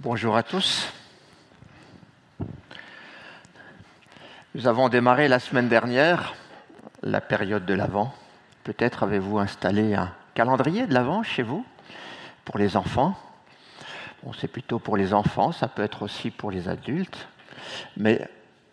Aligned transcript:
Bonjour 0.00 0.36
à 0.36 0.44
tous. 0.44 0.92
Nous 4.54 4.68
avons 4.68 4.88
démarré 4.88 5.26
la 5.26 5.40
semaine 5.40 5.68
dernière 5.68 6.36
la 7.02 7.20
période 7.20 7.66
de 7.66 7.74
l'Avent. 7.74 8.14
Peut-être 8.62 9.02
avez-vous 9.02 9.40
installé 9.40 9.96
un 9.96 10.14
calendrier 10.34 10.86
de 10.86 10.94
l'Avent 10.94 11.24
chez 11.24 11.42
vous 11.42 11.66
pour 12.44 12.58
les 12.58 12.76
enfants. 12.76 13.18
Bon, 14.22 14.32
c'est 14.32 14.46
plutôt 14.46 14.78
pour 14.78 14.96
les 14.96 15.12
enfants, 15.12 15.50
ça 15.50 15.66
peut 15.66 15.82
être 15.82 16.02
aussi 16.02 16.30
pour 16.30 16.52
les 16.52 16.68
adultes. 16.68 17.26
Mais 17.96 18.20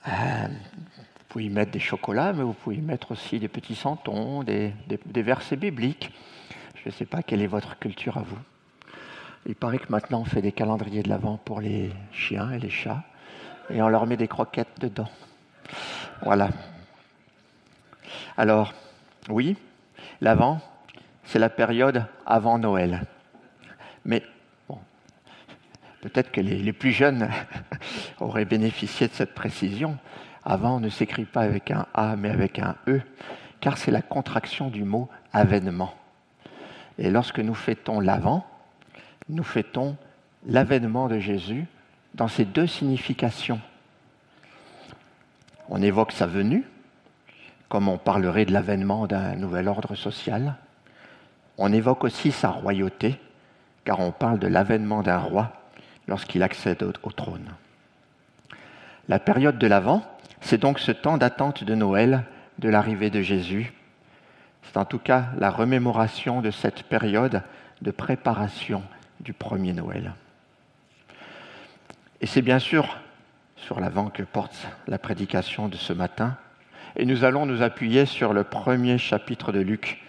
euh, 0.07 0.11
vous 0.47 1.25
pouvez 1.27 1.45
y 1.45 1.49
mettre 1.49 1.71
des 1.71 1.79
chocolats, 1.79 2.33
mais 2.33 2.43
vous 2.43 2.53
pouvez 2.53 2.75
y 2.75 2.81
mettre 2.81 3.13
aussi 3.13 3.39
des 3.39 3.47
petits 3.47 3.73
santons, 3.73 4.43
des, 4.43 4.75
des 4.87 5.23
versets 5.23 5.55
bibliques. 5.55 6.11
Je 6.83 6.89
ne 6.89 6.93
sais 6.93 7.05
pas 7.07 7.23
quelle 7.23 7.41
est 7.41 7.47
votre 7.47 7.79
culture 7.79 8.15
à 8.19 8.21
vous. 8.21 8.37
Il 9.47 9.55
paraît 9.55 9.77
que 9.77 9.91
maintenant 9.91 10.21
on 10.21 10.25
fait 10.25 10.41
des 10.41 10.51
calendriers 10.51 11.03
de 11.03 11.09
l'Avent 11.09 11.37
pour 11.37 11.61
les 11.61 11.91
chiens 12.11 12.51
et 12.51 12.59
les 12.59 12.69
chats, 12.69 13.03
et 13.69 13.81
on 13.81 13.87
leur 13.87 14.07
met 14.07 14.17
des 14.17 14.27
croquettes 14.27 14.79
dedans. 14.79 15.09
Voilà. 16.23 16.49
Alors, 18.37 18.73
oui, 19.29 19.55
l'Avent, 20.19 20.59
c'est 21.25 21.39
la 21.39 21.49
période 21.49 22.05
avant 22.25 22.57
Noël. 22.57 23.05
Mais 24.03 24.23
peut-être 26.01 26.31
que 26.31 26.41
les, 26.41 26.57
les, 26.57 26.73
plus 26.73 26.91
jeunes 26.91 27.29
auraient 28.19 28.45
bénéficié 28.45 29.07
de 29.07 29.13
cette 29.13 29.33
précision. 29.33 29.97
Avant, 30.43 30.77
on 30.77 30.79
ne 30.79 30.89
s'écrit 30.89 31.25
pas 31.25 31.41
avec 31.41 31.71
un 31.71 31.87
A, 31.93 32.15
mais 32.15 32.29
avec 32.29 32.59
un 32.59 32.75
E, 32.87 33.01
car 33.59 33.77
c'est 33.77 33.91
la 33.91 34.01
contraction 34.01 34.69
du 34.69 34.83
mot 34.83 35.09
avènement. 35.33 35.93
Et 36.97 37.09
lorsque 37.09 37.39
nous 37.39 37.55
fêtons 37.55 37.99
l'Avent, 37.99 38.45
nous 39.29 39.43
fêtons 39.43 39.95
l'avènement 40.47 41.07
de 41.07 41.19
Jésus 41.19 41.65
dans 42.13 42.27
ses 42.27 42.45
deux 42.45 42.67
significations. 42.67 43.59
On 45.69 45.81
évoque 45.81 46.11
sa 46.11 46.27
venue, 46.27 46.63
comme 47.69 47.89
on 47.89 47.97
parlerait 47.97 48.45
de 48.45 48.53
l'avènement 48.53 49.07
d'un 49.07 49.35
nouvel 49.35 49.67
ordre 49.67 49.95
social. 49.95 50.55
On 51.57 51.73
évoque 51.73 52.03
aussi 52.03 52.31
sa 52.31 52.49
royauté, 52.49 53.19
car 53.83 53.99
on 53.99 54.11
parle 54.11 54.39
de 54.39 54.47
l'avènement 54.47 55.01
d'un 55.01 55.17
roi 55.17 55.53
lorsqu'il 56.07 56.43
accède 56.43 56.83
au, 56.83 56.93
au, 57.01 57.11
trône. 57.11 57.49
La 59.09 59.19
période 59.19 59.57
de 59.57 59.67
l'Avent, 59.67 60.03
c'est 60.41 60.59
donc 60.59 60.79
ce 60.79 60.91
temps 60.91 61.17
d'attente 61.17 61.63
de 61.63 61.73
Noël, 61.73 62.23
de 62.59 62.69
l'arrivée 62.69 63.09
de 63.09 63.21
Jésus. 63.21 63.73
C'est 64.63 64.77
en 64.77 64.85
tout 64.85 64.99
cas 64.99 65.27
la 65.37 65.49
remémoration 65.49 66.41
de 66.41 66.51
cette 66.51 66.83
période 66.83 67.41
de 67.81 67.91
préparation 67.91 68.83
du 69.19 69.33
premier 69.33 69.73
Noël. 69.73 70.13
Et 72.21 72.27
c'est 72.27 72.41
bien 72.41 72.59
sûr 72.59 72.97
sur 73.55 73.79
l'avant 73.79 74.09
que 74.09 74.23
porte 74.23 74.67
la 74.87 74.97
prédication 74.97 75.67
de 75.67 75.75
ce 75.75 75.93
matin. 75.93 76.37
Et 76.95 77.05
nous 77.05 77.23
allons 77.23 77.45
nous 77.45 77.61
appuyer 77.61 78.05
sur 78.05 78.33
le 78.33 78.43
premier 78.43 78.97
chapitre 78.97 79.51
de 79.51 79.59
Luc, 79.59 80.01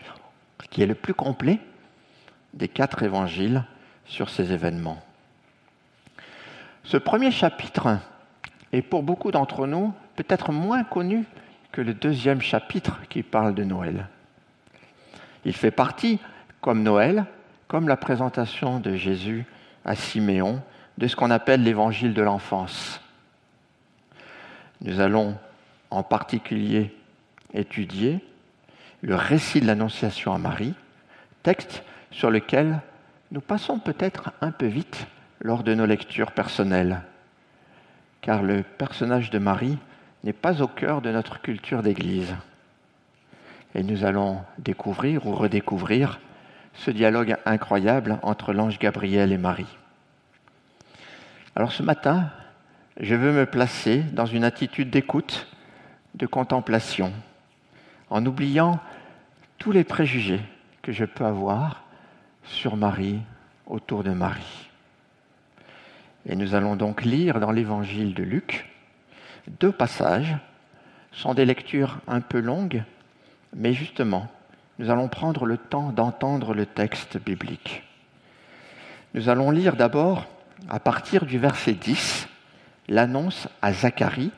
qui 0.71 0.83
est 0.83 0.87
le 0.87 0.95
plus 0.95 1.15
complet 1.15 1.59
des 2.55 2.69
quatre 2.69 3.03
évangiles 3.03 3.65
sur 4.05 4.31
ces 4.31 4.53
événements. 4.53 5.03
Ce 6.85 6.97
premier 6.97 7.31
chapitre 7.31 7.99
est 8.73 8.83
pour 8.83 9.03
beaucoup 9.03 9.31
d'entre 9.31 9.67
nous 9.67 9.93
peut-être 10.15 10.53
moins 10.53 10.85
connu 10.85 11.25
que 11.73 11.81
le 11.81 11.95
deuxième 11.95 12.41
chapitre 12.41 13.01
qui 13.09 13.23
parle 13.23 13.55
de 13.55 13.65
Noël. 13.65 14.09
Il 15.45 15.53
fait 15.53 15.71
partie, 15.71 16.19
comme 16.61 16.83
Noël, 16.83 17.27
comme 17.69 17.89
la 17.89 17.97
présentation 17.97 18.79
de 18.81 18.95
Jésus 18.97 19.45
à 19.85 19.95
Siméon 19.95 20.63
de 20.99 21.07
ce 21.07 21.17
qu'on 21.17 21.31
appelle 21.31 21.63
l'évangile 21.63 22.15
de 22.15 22.23
l'enfance. 22.23 23.01
Nous 24.81 25.01
allons 25.01 25.37
en 25.91 26.03
particulier 26.03 26.95
étudier 27.55 28.21
le 29.03 29.15
récit 29.15 29.61
de 29.61 29.67
l'Annonciation 29.67 30.33
à 30.33 30.39
Marie, 30.39 30.75
texte 31.43 31.83
sur 32.11 32.31
lequel 32.31 32.81
nous 33.31 33.41
passons 33.41 33.79
peut-être 33.79 34.33
un 34.41 34.51
peu 34.51 34.67
vite 34.67 35.07
lors 35.41 35.63
de 35.63 35.75
nos 35.75 35.87
lectures 35.87 36.33
personnelles, 36.33 37.03
car 38.21 38.43
le 38.43 38.63
personnage 38.63 39.31
de 39.31 39.39
Marie 39.39 39.79
n'est 40.25 40.33
pas 40.33 40.63
au 40.63 40.67
cœur 40.67 41.03
de 41.03 41.11
notre 41.11 41.41
culture 41.41 41.83
d'Église. 41.83 42.35
Et 43.75 43.83
nous 43.83 44.05
allons 44.05 44.41
découvrir 44.59 45.27
ou 45.27 45.35
redécouvrir 45.35 46.21
ce 46.77 46.91
dialogue 46.91 47.37
incroyable 47.45 48.19
entre 48.23 48.53
l'ange 48.53 48.79
Gabriel 48.79 49.33
et 49.33 49.39
Marie. 49.39 49.77
Alors 51.55 51.73
ce 51.73 51.83
matin, 51.83 52.31
je 53.01 53.15
veux 53.15 53.33
me 53.33 53.47
placer 53.47 54.01
dans 54.13 54.27
une 54.27 54.45
attitude 54.45 54.91
d'écoute, 54.91 55.47
de 56.15 56.27
contemplation, 56.27 57.13
en 58.11 58.25
oubliant 58.25 58.79
tous 59.59 59.73
les 59.73 59.85
préjugés 59.85 60.41
que 60.83 60.93
je 60.93 61.05
peux 61.05 61.25
avoir 61.25 61.83
sur 62.45 62.77
Marie, 62.77 63.21
autour 63.67 64.05
de 64.05 64.11
Marie. 64.11 64.69
Et 66.27 66.37
nous 66.37 66.55
allons 66.55 66.77
donc 66.77 67.03
lire 67.03 67.41
dans 67.41 67.51
l'évangile 67.51 68.15
de 68.15 68.23
Luc 68.23 68.71
deux 69.61 69.73
passages. 69.73 70.37
Sont 71.13 71.35
des 71.35 71.47
lectures 71.47 71.99
un 72.07 72.21
peu 72.21 72.41
longues, 72.41 72.85
mais 73.55 73.73
justement, 73.73 74.31
nous 74.79 74.91
allons 74.91 75.09
prendre 75.09 75.47
le 75.47 75.57
temps 75.57 75.91
d'entendre 75.91 76.55
le 76.55 76.67
texte 76.67 77.19
biblique. 77.19 77.83
Nous 79.15 79.29
allons 79.29 79.51
lire 79.51 79.77
d'abord, 79.77 80.27
à 80.69 80.81
partir 80.81 81.25
du 81.25 81.39
verset 81.39 81.73
10, 81.73 82.29
l'annonce 82.89 83.49
à 83.63 83.73
Zacharie, 83.73 84.33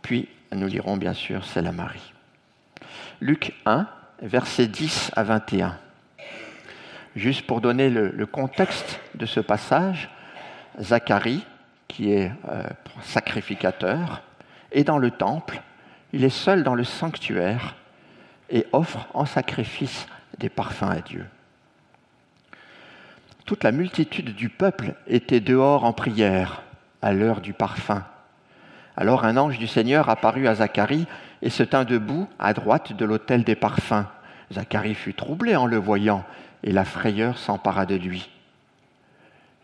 puis 0.00 0.28
nous 0.52 0.66
lirons 0.66 0.96
bien 0.96 1.14
sûr 1.14 1.44
celle 1.44 1.66
à 1.66 1.72
Marie. 1.72 2.12
Luc 3.20 3.54
1, 3.66 3.86
versets 4.22 4.66
10 4.66 5.10
à 5.14 5.22
21. 5.22 5.78
Juste 7.16 7.46
pour 7.46 7.60
donner 7.60 7.90
le, 7.90 8.26
contexte 8.26 9.00
de 9.14 9.26
ce 9.26 9.40
passage, 9.40 10.10
Zacharie, 10.80 11.44
qui 11.86 12.12
est 12.12 12.32
euh, 12.48 12.62
sacrificateur, 13.02 14.22
est 14.72 14.84
dans 14.84 14.98
le 14.98 15.10
temple, 15.10 15.62
il 16.12 16.24
est 16.24 16.30
seul 16.30 16.64
dans 16.64 16.74
le 16.74 16.84
sanctuaire 16.84 17.76
et 18.54 18.66
offre 18.72 19.08
en 19.12 19.26
sacrifice 19.26 20.06
des 20.38 20.48
parfums 20.48 20.84
à 20.84 21.00
Dieu. 21.00 21.26
Toute 23.44 23.64
la 23.64 23.72
multitude 23.72 24.34
du 24.34 24.48
peuple 24.48 24.94
était 25.06 25.40
dehors 25.40 25.84
en 25.84 25.92
prière 25.92 26.62
à 27.02 27.12
l'heure 27.12 27.42
du 27.42 27.52
parfum. 27.52 28.04
Alors 28.96 29.24
un 29.24 29.36
ange 29.36 29.58
du 29.58 29.66
Seigneur 29.66 30.08
apparut 30.08 30.46
à 30.46 30.54
Zacharie 30.54 31.06
et 31.42 31.50
se 31.50 31.64
tint 31.64 31.84
debout 31.84 32.28
à 32.38 32.54
droite 32.54 32.94
de 32.94 33.04
l'autel 33.04 33.42
des 33.42 33.56
parfums. 33.56 34.06
Zacharie 34.52 34.94
fut 34.94 35.14
troublé 35.14 35.56
en 35.56 35.66
le 35.66 35.76
voyant 35.76 36.24
et 36.62 36.72
la 36.72 36.84
frayeur 36.84 37.36
s'empara 37.36 37.86
de 37.86 37.96
lui. 37.96 38.30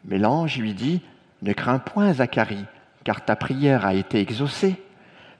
Mais 0.04 0.18
l'ange 0.18 0.58
lui 0.58 0.74
dit, 0.74 1.00
Ne 1.42 1.52
crains 1.52 1.78
point, 1.78 2.12
Zacharie, 2.12 2.66
car 3.04 3.24
ta 3.24 3.36
prière 3.36 3.86
a 3.86 3.94
été 3.94 4.18
exaucée. 4.18 4.82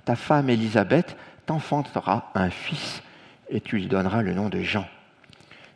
Ta 0.04 0.14
femme 0.14 0.48
Élisabeth 0.48 1.16
t'enfantera 1.46 2.30
un 2.34 2.48
fils 2.48 3.02
et 3.50 3.60
tu 3.60 3.76
lui 3.76 3.86
donneras 3.86 4.22
le 4.22 4.32
nom 4.32 4.48
de 4.48 4.62
Jean. 4.62 4.86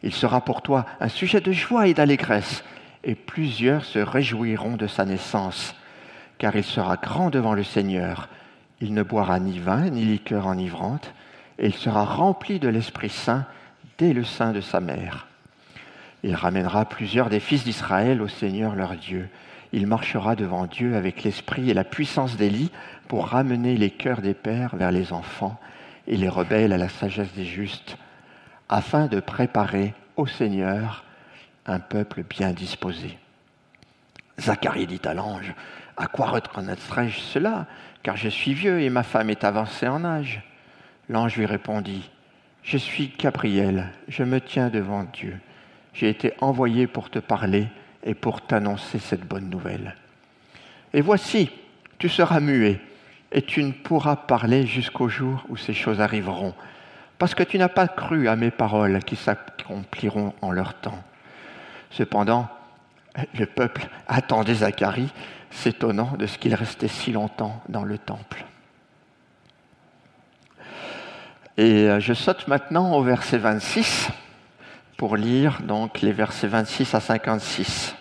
Il 0.02 0.12
sera 0.12 0.42
pour 0.42 0.62
toi 0.62 0.86
un 1.00 1.08
sujet 1.08 1.40
de 1.40 1.52
joie 1.52 1.88
et 1.88 1.94
d'allégresse, 1.94 2.64
et 3.02 3.14
plusieurs 3.14 3.84
se 3.84 3.98
réjouiront 3.98 4.76
de 4.76 4.86
sa 4.86 5.04
naissance, 5.04 5.74
car 6.38 6.56
il 6.56 6.64
sera 6.64 6.96
grand 6.96 7.30
devant 7.30 7.54
le 7.54 7.64
Seigneur. 7.64 8.28
Il 8.80 8.94
ne 8.94 9.02
boira 9.02 9.40
ni 9.40 9.58
vin 9.58 9.90
ni 9.90 10.04
liqueur 10.04 10.46
enivrante, 10.46 11.12
et 11.58 11.66
il 11.66 11.74
sera 11.74 12.04
rempli 12.04 12.58
de 12.58 12.68
l'Esprit 12.68 13.10
Saint 13.10 13.46
dès 13.98 14.12
le 14.12 14.24
sein 14.24 14.52
de 14.52 14.60
sa 14.60 14.80
mère. 14.80 15.26
Il 16.22 16.34
ramènera 16.34 16.86
plusieurs 16.86 17.28
des 17.28 17.40
fils 17.40 17.64
d'Israël 17.64 18.22
au 18.22 18.28
Seigneur 18.28 18.74
leur 18.74 18.96
Dieu. 18.96 19.28
Il 19.72 19.86
marchera 19.86 20.36
devant 20.36 20.66
Dieu 20.66 20.96
avec 20.96 21.22
l'esprit 21.22 21.68
et 21.68 21.74
la 21.74 21.84
puissance 21.84 22.36
d'Élie 22.36 22.70
pour 23.08 23.26
ramener 23.28 23.76
les 23.76 23.90
cœurs 23.90 24.22
des 24.22 24.34
pères 24.34 24.76
vers 24.76 24.90
les 24.90 25.12
enfants 25.12 25.60
et 26.06 26.16
les 26.16 26.28
rebelles 26.28 26.72
à 26.72 26.78
la 26.78 26.88
sagesse 26.88 27.32
des 27.32 27.44
justes, 27.44 27.96
afin 28.68 29.06
de 29.06 29.20
préparer 29.20 29.94
au 30.16 30.26
Seigneur 30.26 31.04
un 31.66 31.80
peuple 31.80 32.22
bien 32.22 32.52
disposé. 32.52 33.18
Zacharie 34.38 34.86
dit 34.86 35.00
à 35.04 35.14
l'ange, 35.14 35.54
À 35.96 36.06
quoi 36.06 36.26
reconnaîtrai-je 36.26 37.20
cela 37.20 37.66
Car 38.02 38.16
je 38.16 38.28
suis 38.28 38.54
vieux 38.54 38.80
et 38.80 38.90
ma 38.90 39.02
femme 39.02 39.30
est 39.30 39.44
avancée 39.44 39.88
en 39.88 40.04
âge? 40.04 40.42
L'ange 41.08 41.36
lui 41.36 41.46
répondit, 41.46 42.10
Je 42.62 42.76
suis 42.76 43.12
Gabriel, 43.18 43.90
je 44.08 44.24
me 44.24 44.40
tiens 44.40 44.70
devant 44.70 45.04
Dieu. 45.04 45.38
J'ai 45.92 46.08
été 46.08 46.32
envoyé 46.40 46.86
pour 46.86 47.10
te 47.10 47.18
parler 47.18 47.68
et 48.02 48.14
pour 48.14 48.40
t'annoncer 48.42 48.98
cette 48.98 49.26
bonne 49.26 49.48
nouvelle. 49.48 49.94
Et 50.92 51.00
voici, 51.00 51.50
tu 51.98 52.08
seras 52.08 52.40
muet 52.40 52.80
et 53.34 53.42
tu 53.42 53.64
ne 53.64 53.72
pourras 53.72 54.14
parler 54.14 54.64
jusqu'au 54.64 55.08
jour 55.08 55.44
où 55.48 55.56
ces 55.56 55.74
choses 55.74 56.00
arriveront, 56.00 56.54
parce 57.18 57.34
que 57.34 57.42
tu 57.42 57.58
n'as 57.58 57.68
pas 57.68 57.88
cru 57.88 58.28
à 58.28 58.36
mes 58.36 58.52
paroles 58.52 59.00
qui 59.00 59.16
s'accompliront 59.16 60.32
en 60.40 60.52
leur 60.52 60.74
temps. 60.74 61.02
Cependant, 61.90 62.48
Le 63.38 63.46
peuple 63.46 63.88
attendait 64.08 64.54
Zacharie, 64.54 65.12
s'étonnant 65.50 66.16
de 66.18 66.26
ce 66.26 66.36
qu'il 66.36 66.52
restait 66.52 66.88
si 66.88 67.12
longtemps 67.12 67.62
dans 67.68 67.84
le 67.84 67.96
temple. 67.96 68.44
Et 71.56 71.88
euh, 71.88 72.00
je 72.00 72.12
saute 72.12 72.48
maintenant 72.48 72.96
au 72.96 73.02
verset 73.04 73.38
26 73.38 74.08
pour 74.96 75.16
lire 75.16 75.62
donc 75.62 76.00
les 76.00 76.10
versets 76.10 76.48
26 76.48 76.92
à 76.96 77.00
56. 77.00 77.94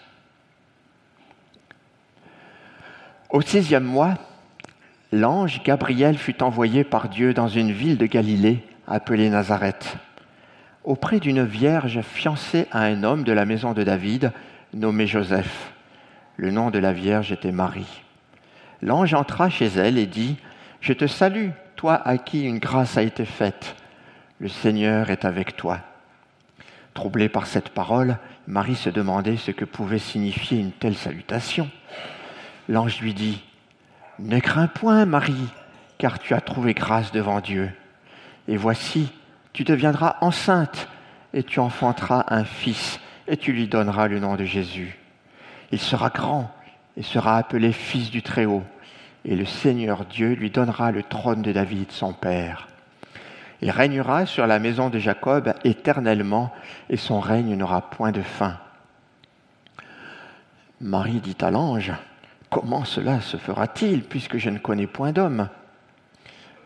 Au 3.29 3.41
sixième 3.41 3.83
mois, 3.83 4.15
l'ange 5.13 5.61
Gabriel 5.63 6.17
fut 6.17 6.41
envoyé 6.41 6.83
par 6.83 7.07
Dieu 7.07 7.35
dans 7.35 7.47
une 7.47 7.71
ville 7.71 7.99
de 7.99 8.07
Galilée 8.07 8.63
appelée 8.87 9.29
Nazareth, 9.29 9.97
auprès 10.83 11.19
d'une 11.19 11.45
vierge 11.45 12.01
fiancée 12.01 12.67
à 12.71 12.81
un 12.81 13.03
homme 13.03 13.23
de 13.23 13.31
la 13.31 13.45
maison 13.45 13.73
de 13.73 13.83
David 13.83 14.31
nommé 14.73 15.05
Joseph. 15.05 15.71
Le 16.35 16.49
nom 16.49 16.71
de 16.71 16.79
la 16.79 16.93
vierge 16.93 17.31
était 17.31 17.51
Marie. 17.51 18.01
L'ange 18.81 19.13
entra 19.13 19.51
chez 19.51 19.67
elle 19.67 19.99
et 19.99 20.07
dit, 20.07 20.35
Je 20.81 20.93
te 20.93 21.05
salue, 21.05 21.49
toi 21.75 22.01
à 22.03 22.17
qui 22.17 22.45
une 22.45 22.57
grâce 22.57 22.97
a 22.97 23.03
été 23.03 23.23
faite. 23.23 23.75
Le 24.39 24.49
Seigneur 24.49 25.11
est 25.11 25.25
avec 25.25 25.55
toi. 25.55 25.79
Troublée 26.95 27.29
par 27.29 27.45
cette 27.45 27.69
parole, 27.69 28.17
Marie 28.47 28.75
se 28.75 28.89
demandait 28.89 29.37
ce 29.37 29.51
que 29.51 29.63
pouvait 29.63 29.99
signifier 29.99 30.59
une 30.59 30.71
telle 30.71 30.95
salutation. 30.95 31.69
L'ange 32.67 32.99
lui 32.99 33.13
dit, 33.13 33.43
Ne 34.19 34.39
crains 34.39 34.67
point, 34.67 35.05
Marie, 35.05 35.49
car 35.97 36.19
tu 36.19 36.33
as 36.33 36.41
trouvé 36.41 36.73
grâce 36.73 37.11
devant 37.11 37.39
Dieu. 37.39 37.71
Et 38.47 38.57
voici, 38.57 39.11
tu 39.53 39.63
deviendras 39.63 40.17
enceinte 40.21 40.87
et 41.33 41.43
tu 41.43 41.59
enfanteras 41.59 42.25
un 42.27 42.43
fils 42.43 42.99
et 43.27 43.37
tu 43.37 43.53
lui 43.53 43.67
donneras 43.67 44.07
le 44.07 44.19
nom 44.19 44.35
de 44.35 44.45
Jésus. 44.45 44.97
Il 45.71 45.79
sera 45.79 46.09
grand 46.09 46.51
et 46.97 47.03
sera 47.03 47.37
appelé 47.37 47.71
fils 47.71 48.11
du 48.11 48.21
Très-Haut, 48.21 48.63
et 49.25 49.35
le 49.35 49.45
Seigneur 49.45 50.05
Dieu 50.05 50.33
lui 50.33 50.51
donnera 50.51 50.91
le 50.91 51.01
trône 51.01 51.41
de 51.41 51.51
David, 51.51 51.91
son 51.91 52.13
père. 52.13 52.67
Il 53.61 53.71
régnera 53.71 54.25
sur 54.25 54.45
la 54.45 54.59
maison 54.59 54.89
de 54.89 54.99
Jacob 54.99 55.53
éternellement, 55.63 56.53
et 56.89 56.97
son 56.97 57.19
règne 57.19 57.55
n'aura 57.55 57.89
point 57.89 58.11
de 58.11 58.21
fin. 58.21 58.59
Marie 60.81 61.21
dit 61.21 61.37
à 61.41 61.49
l'ange, 61.49 61.93
Comment 62.53 62.85
cela 62.85 63.19
se 63.19 63.35
fera-t-il, 63.37 64.03
puisque 64.03 64.37
je 64.37 64.51
ne 64.51 64.59
connais 64.59 64.85
point 64.85 65.11
d'homme? 65.11 65.49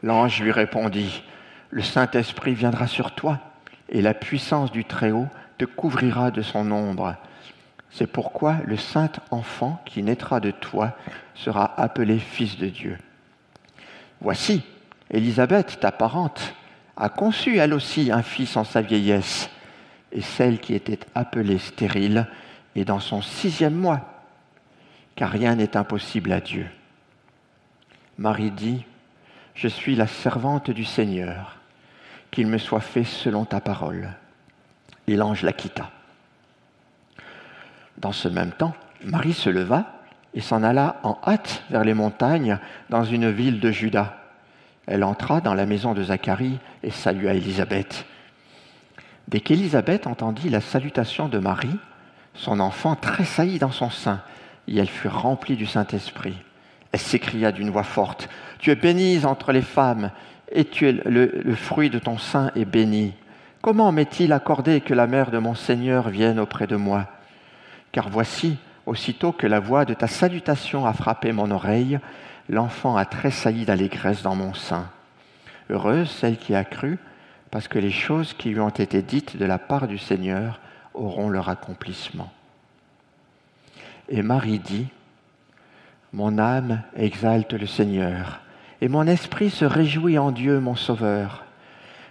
L'ange 0.03 0.41
lui 0.41 0.51
répondit, 0.51 1.23
Le 1.69 1.81
Saint-Esprit 1.81 2.55
viendra 2.55 2.87
sur 2.87 3.15
toi, 3.15 3.39
et 3.87 4.01
la 4.01 4.13
puissance 4.13 4.69
du 4.69 4.83
Très-Haut 4.83 5.27
te 5.57 5.63
couvrira 5.63 6.29
de 6.29 6.41
son 6.41 6.71
ombre. 6.71 7.15
C'est 7.89 8.05
pourquoi 8.05 8.57
le 8.65 8.75
saint 8.75 9.13
enfant 9.31 9.81
qui 9.85 10.03
naîtra 10.03 10.41
de 10.41 10.51
toi 10.51 10.91
sera 11.35 11.79
appelé 11.79 12.19
Fils 12.19 12.57
de 12.57 12.67
Dieu. 12.67 12.97
Voici, 14.19 14.63
Élisabeth, 15.09 15.79
ta 15.79 15.93
parente, 15.93 16.53
a 16.97 17.07
conçu 17.07 17.59
elle 17.59 17.73
aussi 17.73 18.11
un 18.11 18.23
fils 18.23 18.57
en 18.57 18.65
sa 18.65 18.81
vieillesse, 18.81 19.49
et 20.11 20.21
celle 20.21 20.59
qui 20.59 20.73
était 20.73 20.99
appelée 21.15 21.59
stérile 21.59 22.27
est 22.75 22.83
dans 22.83 22.99
son 22.99 23.21
sixième 23.21 23.75
mois, 23.75 24.16
car 25.17 25.31
rien 25.31 25.55
n'est 25.55 25.75
impossible 25.75 26.31
à 26.31 26.39
Dieu. 26.39 26.67
Marie 28.19 28.51
dit, 28.51 28.85
Je 29.55 29.67
suis 29.67 29.95
la 29.95 30.07
servante 30.07 30.69
du 30.69 30.85
Seigneur, 30.85 31.57
qu'il 32.31 32.47
me 32.47 32.59
soit 32.59 32.79
fait 32.81 33.03
selon 33.03 33.43
ta 33.43 33.59
parole 33.59 34.11
et 35.07 35.15
l'ange 35.15 35.41
la 35.41 35.53
quitta. 35.53 35.89
Dans 37.97 38.11
ce 38.11 38.27
même 38.27 38.51
temps, 38.51 38.75
Marie 39.03 39.33
se 39.33 39.49
leva 39.49 39.91
et 40.35 40.41
s'en 40.41 40.61
alla 40.61 40.99
en 41.01 41.17
hâte 41.25 41.63
vers 41.71 41.83
les 41.83 41.95
montagnes 41.95 42.59
dans 42.91 43.03
une 43.03 43.31
ville 43.31 43.59
de 43.59 43.71
Juda. 43.71 44.19
Elle 44.85 45.03
entra 45.03 45.41
dans 45.41 45.55
la 45.55 45.65
maison 45.65 45.95
de 45.95 46.03
Zacharie 46.03 46.59
et 46.83 46.91
salua 46.91 47.33
Élisabeth. 47.33 48.05
Dès 49.27 49.39
qu'Élisabeth 49.39 50.05
entendit 50.05 50.49
la 50.49 50.61
salutation 50.61 51.27
de 51.27 51.39
Marie, 51.39 51.79
son 52.35 52.59
enfant 52.59 52.95
tressaillit 52.95 53.57
dans 53.57 53.71
son 53.71 53.89
sein 53.89 54.21
et 54.67 54.77
elle 54.77 54.89
fut 54.89 55.07
remplie 55.07 55.55
du 55.55 55.65
Saint-Esprit. 55.65 56.35
Elle 56.91 56.99
s'écria 56.99 57.51
d'une 57.51 57.69
voix 57.69 57.83
forte, 57.83 58.29
Tu 58.59 58.71
es 58.71 58.75
bénie 58.75 59.25
entre 59.25 59.51
les 59.51 59.61
femmes 59.61 60.11
et 60.51 60.65
tu 60.65 60.87
es 60.87 60.91
le, 60.91 61.41
le 61.43 61.55
fruit 61.55 61.89
de 61.89 61.99
ton 61.99 62.17
sein 62.17 62.51
est 62.55 62.65
béni. 62.65 63.13
Comment 63.61 63.91
m'est-il 63.91 64.31
accordé 64.33 64.81
que 64.81 64.93
la 64.93 65.07
mère 65.07 65.31
de 65.31 65.39
mon 65.39 65.55
Seigneur 65.55 66.09
vienne 66.09 66.39
auprès 66.39 66.67
de 66.67 66.75
moi? 66.75 67.07
Car 67.91 68.09
voici, 68.09 68.57
aussitôt 68.85 69.31
que 69.31 69.47
la 69.47 69.59
voix 69.59 69.85
de 69.85 69.93
ta 69.93 70.07
salutation 70.07 70.85
a 70.85 70.93
frappé 70.93 71.31
mon 71.31 71.51
oreille, 71.51 71.99
l'enfant 72.49 72.95
a 72.95 73.05
tressailli 73.05 73.65
d'allégresse 73.65 74.23
dans 74.23 74.35
mon 74.35 74.53
sein. 74.53 74.89
Heureuse 75.69 76.09
celle 76.09 76.37
qui 76.37 76.55
a 76.55 76.63
cru, 76.63 76.97
parce 77.51 77.67
que 77.67 77.79
les 77.79 77.91
choses 77.91 78.33
qui 78.33 78.49
lui 78.49 78.59
ont 78.59 78.69
été 78.69 79.01
dites 79.01 79.37
de 79.37 79.45
la 79.45 79.57
part 79.57 79.87
du 79.87 79.97
Seigneur 79.97 80.59
auront 80.93 81.29
leur 81.29 81.49
accomplissement. 81.49 82.31
Et 84.09 84.21
Marie 84.21 84.59
dit, 84.59 84.87
Mon 86.13 86.37
âme 86.37 86.81
exalte 86.95 87.53
le 87.53 87.67
Seigneur, 87.67 88.41
et 88.81 88.87
mon 88.87 89.07
esprit 89.07 89.49
se 89.49 89.65
réjouit 89.65 90.17
en 90.17 90.31
Dieu 90.31 90.59
mon 90.59 90.75
Sauveur 90.75 91.43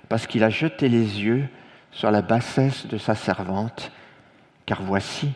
parce 0.09 0.27
qu'il 0.27 0.45
a 0.45 0.51
jeté 0.51 0.89
les 0.89 1.23
yeux 1.23 1.49
sur 1.93 2.11
la 2.11 2.23
bassesse 2.23 2.87
de 2.87 2.99
sa 2.99 3.15
servante, 3.15 3.91
car 4.67 4.83
voici, 4.83 5.33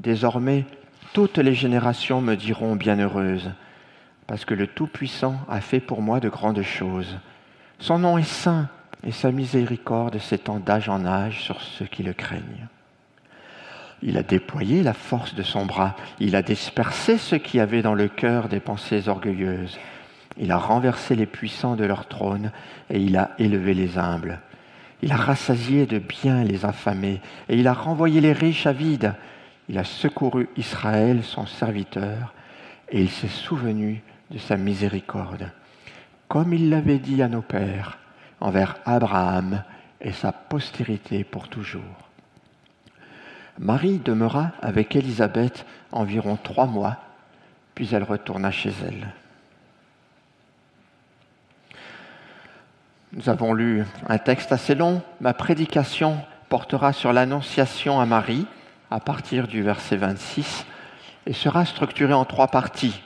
désormais, 0.00 0.64
toutes 1.12 1.38
les 1.38 1.54
générations 1.54 2.20
me 2.20 2.34
diront 2.34 2.76
bienheureuse, 2.76 3.50
parce 4.26 4.44
que 4.44 4.54
le 4.54 4.66
Tout-Puissant 4.66 5.38
a 5.48 5.60
fait 5.60 5.80
pour 5.80 6.02
moi 6.02 6.20
de 6.20 6.28
grandes 6.28 6.62
choses. 6.62 7.18
Son 7.78 7.98
nom 7.98 8.18
est 8.18 8.22
saint, 8.22 8.68
et 9.04 9.12
sa 9.12 9.30
miséricorde 9.30 10.18
s'étend 10.18 10.58
d'âge 10.58 10.88
en 10.88 11.04
âge 11.06 11.42
sur 11.42 11.60
ceux 11.60 11.86
qui 11.86 12.02
le 12.02 12.12
craignent. 12.12 12.68
Il 14.02 14.16
a 14.16 14.22
déployé 14.22 14.82
la 14.82 14.94
force 14.94 15.34
de 15.34 15.42
son 15.42 15.66
bras, 15.66 15.96
il 16.20 16.36
a 16.36 16.42
dispersé 16.42 17.18
ceux 17.18 17.38
qui 17.38 17.58
avaient 17.58 17.82
dans 17.82 17.94
le 17.94 18.08
cœur 18.08 18.48
des 18.48 18.60
pensées 18.60 19.08
orgueilleuses. 19.08 19.78
Il 20.38 20.52
a 20.52 20.56
renversé 20.56 21.16
les 21.16 21.26
puissants 21.26 21.74
de 21.74 21.84
leur 21.84 22.06
trône 22.06 22.52
et 22.90 23.00
il 23.00 23.16
a 23.16 23.32
élevé 23.38 23.74
les 23.74 23.98
humbles. 23.98 24.40
Il 25.02 25.12
a 25.12 25.16
rassasié 25.16 25.86
de 25.86 25.98
bien 25.98 26.44
les 26.44 26.64
affamés 26.64 27.20
et 27.48 27.56
il 27.56 27.66
a 27.66 27.72
renvoyé 27.72 28.20
les 28.20 28.32
riches 28.32 28.66
à 28.66 28.72
vide. 28.72 29.14
Il 29.68 29.78
a 29.78 29.84
secouru 29.84 30.48
Israël, 30.56 31.22
son 31.24 31.46
serviteur, 31.46 32.32
et 32.90 33.02
il 33.02 33.10
s'est 33.10 33.28
souvenu 33.28 34.02
de 34.30 34.38
sa 34.38 34.56
miséricorde, 34.56 35.50
comme 36.28 36.54
il 36.54 36.70
l'avait 36.70 36.98
dit 36.98 37.22
à 37.22 37.28
nos 37.28 37.42
pères, 37.42 37.98
envers 38.40 38.76
Abraham 38.84 39.62
et 40.00 40.12
sa 40.12 40.32
postérité 40.32 41.24
pour 41.24 41.48
toujours. 41.48 42.07
Marie 43.58 43.98
demeura 43.98 44.52
avec 44.62 44.94
Élisabeth 44.94 45.66
environ 45.90 46.38
trois 46.42 46.66
mois, 46.66 46.96
puis 47.74 47.88
elle 47.92 48.04
retourna 48.04 48.50
chez 48.50 48.72
elle. 48.86 49.08
Nous 53.12 53.28
avons 53.28 53.54
lu 53.54 53.84
un 54.08 54.18
texte 54.18 54.52
assez 54.52 54.74
long. 54.74 55.02
Ma 55.20 55.32
prédication 55.34 56.18
portera 56.48 56.92
sur 56.92 57.12
l'annonciation 57.12 58.00
à 58.00 58.06
Marie 58.06 58.46
à 58.90 59.00
partir 59.00 59.48
du 59.48 59.62
verset 59.62 59.96
26 59.96 60.66
et 61.26 61.32
sera 61.32 61.64
structurée 61.64 62.12
en 62.12 62.24
trois 62.24 62.48
parties. 62.48 63.00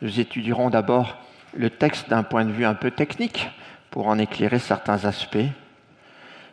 Nous 0.00 0.18
étudierons 0.18 0.70
d'abord 0.70 1.18
le 1.54 1.70
texte 1.70 2.08
d'un 2.08 2.22
point 2.22 2.44
de 2.44 2.50
vue 2.50 2.64
un 2.64 2.74
peu 2.74 2.90
technique 2.90 3.50
pour 3.90 4.08
en 4.08 4.18
éclairer 4.18 4.58
certains 4.58 5.04
aspects. 5.04 5.38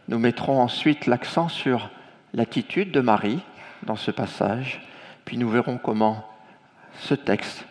Nous 0.10 0.20
mettrons 0.20 0.62
ensuite 0.62 1.08
l'accent 1.08 1.50
sur 1.50 1.90
l'attitude 2.34 2.92
de 2.92 3.02
Marie 3.02 3.40
dans 3.84 3.96
ce 3.96 4.12
passage, 4.12 4.82
puis 5.26 5.38
nous 5.38 5.50
verrons 5.50 5.78
comment 5.78 6.26
ce 7.00 7.14
texte 7.14 7.66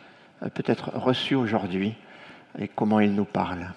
peut 0.54 0.62
être 0.66 0.90
reçu 0.94 1.34
aujourd'hui 1.34 1.94
et 2.58 2.68
comment 2.68 3.00
il 3.00 3.14
nous 3.14 3.24
parle. 3.24 3.72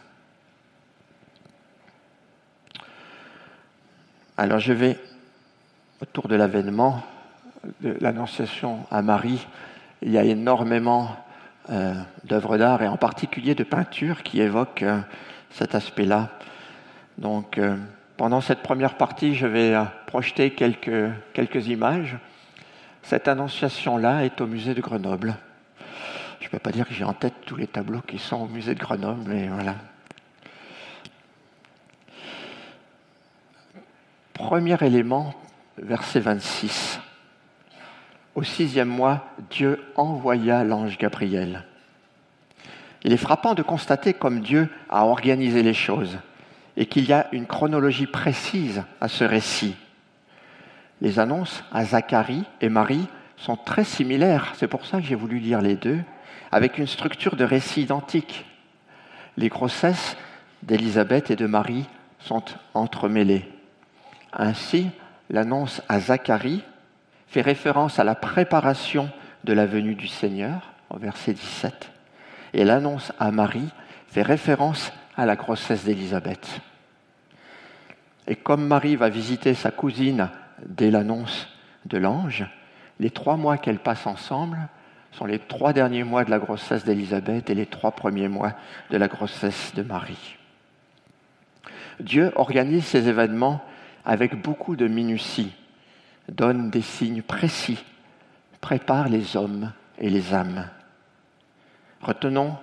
Alors 4.37 4.59
je 4.59 4.73
vais, 4.73 4.97
autour 6.01 6.27
de 6.27 6.35
l'avènement, 6.35 7.03
de 7.81 7.95
l'annonciation 8.01 8.85
à 8.89 9.01
Marie, 9.01 9.45
il 10.01 10.11
y 10.11 10.17
a 10.17 10.23
énormément 10.23 11.15
euh, 11.69 11.93
d'œuvres 12.23 12.57
d'art 12.57 12.81
et 12.81 12.87
en 12.87 12.97
particulier 12.97 13.53
de 13.53 13.63
peintures 13.63 14.23
qui 14.23 14.41
évoquent 14.41 14.81
euh, 14.81 14.99
cet 15.51 15.75
aspect-là. 15.75 16.29
Donc 17.19 17.59
euh, 17.59 17.77
pendant 18.17 18.41
cette 18.41 18.63
première 18.63 18.97
partie, 18.97 19.35
je 19.35 19.45
vais 19.45 19.75
projeter 20.11 20.49
quelques, 20.51 21.09
quelques 21.31 21.67
images. 21.67 22.17
Cette 23.01 23.29
annonciation-là 23.29 24.25
est 24.25 24.41
au 24.41 24.45
musée 24.45 24.73
de 24.73 24.81
Grenoble. 24.81 25.37
Je 26.41 26.47
ne 26.47 26.51
peux 26.51 26.59
pas 26.59 26.73
dire 26.73 26.85
que 26.85 26.93
j'ai 26.93 27.05
en 27.05 27.13
tête 27.13 27.33
tous 27.45 27.55
les 27.55 27.65
tableaux 27.65 28.01
qui 28.05 28.19
sont 28.19 28.41
au 28.41 28.47
musée 28.47 28.75
de 28.75 28.79
Grenoble, 28.81 29.21
mais 29.25 29.47
voilà. 29.47 29.75
Premier 34.33 34.75
élément, 34.81 35.33
verset 35.77 36.19
26. 36.19 36.99
au 38.35 38.43
sixième 38.43 38.89
mois, 38.89 39.27
Dieu 39.49 39.81
envoya 39.95 40.65
l'ange 40.65 40.97
Gabriel. 40.97 41.63
Il 43.05 43.13
est 43.13 43.17
frappant 43.17 43.53
de 43.53 43.63
constater 43.63 44.13
comme 44.13 44.41
Dieu 44.41 44.67
a 44.89 45.05
organisé 45.05 45.63
les 45.63 45.73
choses 45.73 46.17
et 46.75 46.85
qu'il 46.85 47.05
y 47.05 47.13
a 47.13 47.29
une 47.31 47.47
chronologie 47.47 48.07
précise 48.07 48.83
à 48.99 49.07
ce 49.07 49.23
récit. 49.23 49.77
Les 51.01 51.17
annonces 51.17 51.63
à 51.71 51.83
Zacharie 51.83 52.43
et 52.61 52.69
Marie 52.69 53.07
sont 53.35 53.57
très 53.57 53.83
similaires, 53.83 54.53
c'est 54.55 54.67
pour 54.67 54.85
ça 54.85 54.99
que 54.99 55.07
j'ai 55.07 55.15
voulu 55.15 55.39
lire 55.39 55.61
les 55.61 55.75
deux, 55.75 55.99
avec 56.51 56.77
une 56.77 56.85
structure 56.85 57.35
de 57.35 57.43
récit 57.43 57.81
identique. 57.81 58.45
Les 59.35 59.49
grossesses 59.49 60.15
d'Élisabeth 60.61 61.31
et 61.31 61.35
de 61.35 61.47
Marie 61.47 61.85
sont 62.19 62.43
entremêlées. 62.75 63.49
Ainsi, 64.31 64.87
l'annonce 65.31 65.81
à 65.89 65.99
Zacharie 65.99 66.63
fait 67.27 67.41
référence 67.41 67.97
à 67.97 68.03
la 68.03 68.13
préparation 68.13 69.09
de 69.43 69.53
la 69.53 69.65
venue 69.65 69.95
du 69.95 70.07
Seigneur, 70.07 70.71
au 70.91 70.99
verset 70.99 71.33
17, 71.33 71.91
et 72.53 72.63
l'annonce 72.63 73.11
à 73.17 73.31
Marie 73.31 73.69
fait 74.07 74.21
référence 74.21 74.91
à 75.17 75.25
la 75.25 75.35
grossesse 75.35 75.85
d'Élisabeth. 75.85 76.61
Et 78.27 78.35
comme 78.35 78.67
Marie 78.67 78.97
va 78.97 79.09
visiter 79.09 79.55
sa 79.55 79.71
cousine 79.71 80.29
dès 80.65 80.91
l'annonce 80.91 81.47
de 81.85 81.97
l'ange, 81.97 82.45
les 82.99 83.09
trois 83.09 83.37
mois 83.37 83.57
qu'elle 83.57 83.79
passe 83.79 84.05
ensemble 84.05 84.57
sont 85.11 85.25
les 85.25 85.39
trois 85.39 85.73
derniers 85.73 86.03
mois 86.03 86.23
de 86.23 86.29
la 86.29 86.39
grossesse 86.39 86.85
d'Élisabeth 86.85 87.49
et 87.49 87.55
les 87.55 87.65
trois 87.65 87.91
premiers 87.91 88.27
mois 88.27 88.53
de 88.89 88.97
la 88.97 89.07
grossesse 89.07 89.73
de 89.75 89.83
Marie. 89.83 90.37
Dieu 91.99 92.31
organise 92.35 92.85
ces 92.85 93.07
événements 93.07 93.63
avec 94.05 94.41
beaucoup 94.41 94.75
de 94.75 94.87
minutie, 94.87 95.51
donne 96.29 96.69
des 96.69 96.81
signes 96.81 97.21
précis, 97.21 97.83
prépare 98.61 99.09
les 99.09 99.35
hommes 99.35 99.71
et 99.99 100.09
les 100.09 100.33
âmes. 100.33 100.67
Retenons 102.01 102.55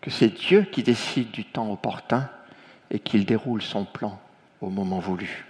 que 0.00 0.10
c'est 0.10 0.28
Dieu 0.28 0.62
qui 0.62 0.82
décide 0.82 1.30
du 1.30 1.44
temps 1.44 1.70
opportun 1.70 2.28
et 2.90 2.98
qu'il 2.98 3.24
déroule 3.24 3.62
son 3.62 3.84
plan 3.84 4.20
au 4.60 4.68
moment 4.68 4.98
voulu. 4.98 5.46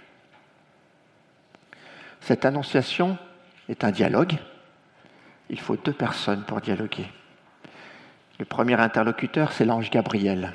Cette 2.25 2.43
annonciation 2.43 3.19
est 3.69 3.83
un 3.83 3.91
dialogue. 3.91 4.37
Il 5.51 5.59
faut 5.59 5.77
deux 5.77 5.93
personnes 5.93 6.41
pour 6.41 6.59
dialoguer. 6.59 7.05
Le 8.39 8.45
premier 8.45 8.73
interlocuteur, 8.73 9.51
c'est 9.51 9.63
l'ange 9.63 9.91
Gabriel. 9.91 10.51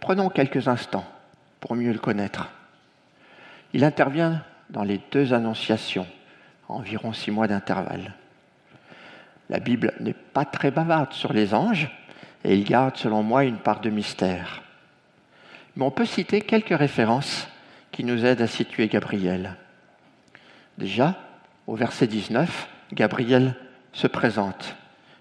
Prenons 0.00 0.30
quelques 0.30 0.68
instants 0.68 1.04
pour 1.60 1.76
mieux 1.76 1.92
le 1.92 1.98
connaître. 1.98 2.48
Il 3.74 3.84
intervient 3.84 4.42
dans 4.70 4.82
les 4.82 5.02
deux 5.12 5.34
annonciations, 5.34 6.06
environ 6.66 7.12
six 7.12 7.30
mois 7.30 7.46
d'intervalle. 7.46 8.14
La 9.50 9.60
Bible 9.60 9.92
n'est 10.00 10.14
pas 10.14 10.46
très 10.46 10.70
bavarde 10.70 11.12
sur 11.12 11.34
les 11.34 11.52
anges 11.52 11.90
et 12.42 12.56
il 12.56 12.64
garde, 12.64 12.96
selon 12.96 13.22
moi, 13.22 13.44
une 13.44 13.58
part 13.58 13.80
de 13.80 13.90
mystère. 13.90 14.62
Mais 15.76 15.84
on 15.84 15.90
peut 15.90 16.06
citer 16.06 16.40
quelques 16.40 16.78
références 16.78 17.48
qui 17.92 18.02
nous 18.02 18.24
aident 18.24 18.40
à 18.40 18.46
situer 18.46 18.88
Gabriel. 18.88 19.58
Déjà, 20.80 21.14
au 21.66 21.76
verset 21.76 22.06
19, 22.06 22.68
Gabriel 22.94 23.54
se 23.92 24.06
présente. 24.06 24.76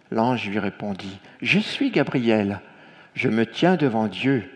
L'ange 0.09 0.47
lui 0.47 0.57
répondit, 0.57 1.19
Je 1.41 1.59
suis 1.59 1.91
Gabriel, 1.91 2.61
je 3.13 3.27
me 3.27 3.45
tiens 3.45 3.75
devant 3.75 4.07
Dieu, 4.07 4.49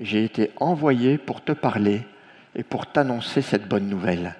j'ai 0.00 0.24
été 0.24 0.50
envoyé 0.56 1.18
pour 1.18 1.44
te 1.44 1.52
parler 1.52 2.00
et 2.54 2.62
pour 2.62 2.86
t'annoncer 2.86 3.42
cette 3.42 3.68
bonne 3.68 3.90
nouvelle. 3.90 4.36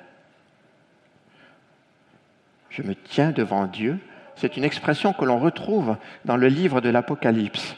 Je 2.70 2.82
me 2.82 2.94
tiens 2.94 3.30
devant 3.30 3.66
Dieu, 3.66 3.98
c'est 4.34 4.56
une 4.56 4.64
expression 4.64 5.12
que 5.12 5.26
l'on 5.26 5.38
retrouve 5.38 5.98
dans 6.24 6.38
le 6.38 6.48
livre 6.48 6.80
de 6.80 6.88
l'Apocalypse. 6.88 7.76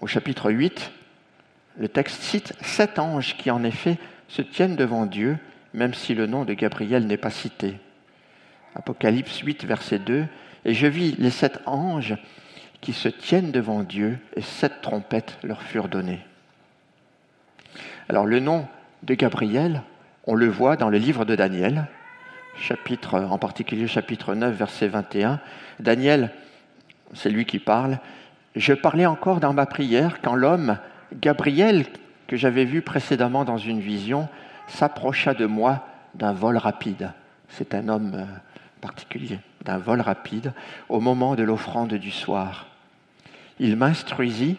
Au 0.00 0.08
chapitre 0.08 0.50
8, 0.50 0.90
le 1.78 1.88
texte 1.88 2.22
cite 2.22 2.54
sept 2.60 2.98
anges 2.98 3.36
qui 3.36 3.52
en 3.52 3.62
effet 3.62 3.98
se 4.26 4.42
tiennent 4.42 4.74
devant 4.74 5.06
Dieu, 5.06 5.38
même 5.76 5.94
si 5.94 6.14
le 6.14 6.26
nom 6.26 6.44
de 6.44 6.54
Gabriel 6.54 7.06
n'est 7.06 7.18
pas 7.18 7.30
cité. 7.30 7.78
Apocalypse 8.74 9.38
8, 9.38 9.64
verset 9.66 9.98
2, 10.00 10.24
Et 10.64 10.74
je 10.74 10.86
vis 10.86 11.14
les 11.18 11.30
sept 11.30 11.60
anges 11.66 12.16
qui 12.80 12.94
se 12.94 13.08
tiennent 13.08 13.52
devant 13.52 13.82
Dieu, 13.82 14.18
et 14.34 14.40
sept 14.40 14.80
trompettes 14.80 15.38
leur 15.42 15.62
furent 15.62 15.88
données. 15.88 16.20
Alors 18.08 18.26
le 18.26 18.40
nom 18.40 18.66
de 19.02 19.14
Gabriel, 19.14 19.82
on 20.26 20.34
le 20.34 20.48
voit 20.48 20.76
dans 20.76 20.88
le 20.88 20.98
livre 20.98 21.24
de 21.24 21.36
Daniel, 21.36 21.86
chapitre, 22.58 23.20
en 23.20 23.38
particulier 23.38 23.86
chapitre 23.86 24.34
9, 24.34 24.56
verset 24.56 24.88
21. 24.88 25.40
Daniel, 25.78 26.32
c'est 27.12 27.30
lui 27.30 27.44
qui 27.44 27.58
parle. 27.58 27.98
Je 28.54 28.72
parlais 28.72 29.06
encore 29.06 29.40
dans 29.40 29.52
ma 29.52 29.66
prière 29.66 30.20
quand 30.22 30.34
l'homme, 30.34 30.78
Gabriel, 31.14 31.84
que 32.28 32.36
j'avais 32.36 32.64
vu 32.64 32.80
précédemment 32.80 33.44
dans 33.44 33.58
une 33.58 33.80
vision, 33.80 34.28
s'approcha 34.68 35.34
de 35.34 35.46
moi 35.46 35.86
d'un 36.14 36.32
vol 36.32 36.56
rapide. 36.56 37.12
C'est 37.48 37.74
un 37.74 37.88
homme 37.88 38.14
euh, 38.14 38.24
particulier, 38.80 39.38
d'un 39.64 39.78
vol 39.78 40.00
rapide, 40.00 40.52
au 40.88 41.00
moment 41.00 41.34
de 41.34 41.42
l'offrande 41.42 41.94
du 41.94 42.10
soir. 42.10 42.66
Il 43.58 43.76
m'instruisit 43.76 44.58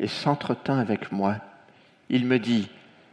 et 0.00 0.08
s'entretint 0.08 0.78
avec 0.78 1.12
moi. 1.12 1.36
Il 2.08 2.26
me 2.26 2.38
dit, 2.38 2.68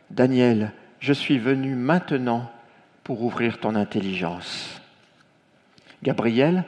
Daniel, 0.10 0.72
je 1.00 1.14
suis 1.14 1.38
venu 1.38 1.76
maintenant 1.76 2.52
pour 3.04 3.24
ouvrir 3.24 3.60
ton 3.60 3.76
intelligence. 3.76 4.82
Gabriel 6.04 6.64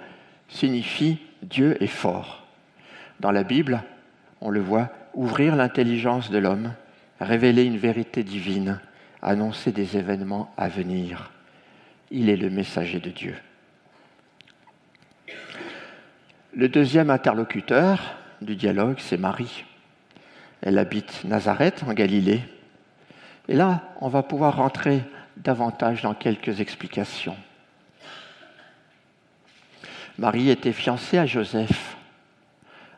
signifie 0.47 1.19
Dieu 1.41 1.81
est 1.81 1.87
fort. 1.87 2.45
Dans 3.19 3.31
la 3.31 3.43
Bible, 3.43 3.83
on 4.41 4.49
le 4.49 4.59
voit 4.59 4.89
ouvrir 5.13 5.55
l'intelligence 5.55 6.29
de 6.29 6.37
l'homme, 6.37 6.73
révéler 7.19 7.63
une 7.63 7.77
vérité 7.77 8.23
divine, 8.23 8.79
annoncer 9.21 9.71
des 9.71 9.97
événements 9.97 10.53
à 10.57 10.67
venir. 10.67 11.31
Il 12.09 12.29
est 12.29 12.37
le 12.37 12.49
messager 12.49 12.99
de 12.99 13.09
Dieu. 13.09 13.35
Le 16.53 16.67
deuxième 16.67 17.09
interlocuteur 17.09 18.15
du 18.41 18.55
dialogue, 18.55 18.97
c'est 18.99 19.17
Marie. 19.17 19.63
Elle 20.61 20.77
habite 20.77 21.23
Nazareth, 21.23 21.83
en 21.87 21.93
Galilée. 21.93 22.41
Et 23.47 23.55
là, 23.55 23.81
on 24.01 24.09
va 24.09 24.23
pouvoir 24.23 24.57
rentrer 24.57 25.01
davantage 25.37 26.01
dans 26.01 26.13
quelques 26.13 26.59
explications. 26.59 27.37
Marie 30.17 30.49
était 30.49 30.73
fiancée 30.73 31.17
à 31.17 31.25
Joseph. 31.25 31.95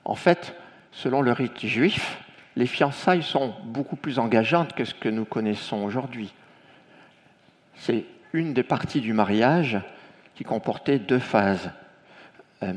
En 0.04 0.16
fait, 0.16 0.56
selon 0.92 1.22
le 1.22 1.32
rite 1.32 1.66
juif, 1.66 2.18
les 2.56 2.68
fiançailles 2.68 3.24
sont 3.24 3.54
beaucoup 3.66 3.96
plus 3.96 4.20
engageantes 4.20 4.74
que 4.74 4.86
ce 4.86 4.94
que 4.94 5.10
nous 5.10 5.26
connaissons 5.26 5.84
aujourd'hui. 5.84 6.34
C'est 7.76 8.06
une 8.34 8.54
des 8.54 8.64
parties 8.64 9.02
du 9.02 9.14
mariage 9.14 9.80
qui 10.36 10.44
comportait 10.44 11.00
deux 11.00 11.20
phases. 11.20 11.72
Euh, 12.62 12.74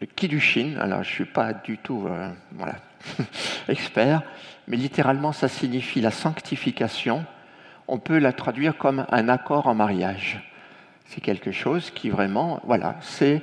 le 0.00 0.06
kiddushin, 0.06 0.76
alors 0.78 1.02
je 1.02 1.10
ne 1.10 1.14
suis 1.14 1.24
pas 1.24 1.52
du 1.52 1.78
tout 1.78 2.06
euh, 2.06 2.30
voilà, 2.52 2.76
expert, 3.68 4.22
mais 4.68 4.76
littéralement 4.76 5.32
ça 5.32 5.48
signifie 5.48 6.00
la 6.00 6.10
sanctification. 6.10 7.24
On 7.88 7.98
peut 7.98 8.18
la 8.18 8.32
traduire 8.32 8.76
comme 8.76 9.06
un 9.10 9.28
accord 9.28 9.66
en 9.66 9.74
mariage. 9.74 10.42
C'est 11.06 11.20
quelque 11.20 11.52
chose 11.52 11.90
qui 11.90 12.10
vraiment, 12.10 12.60
voilà, 12.64 12.96
c'est 13.00 13.40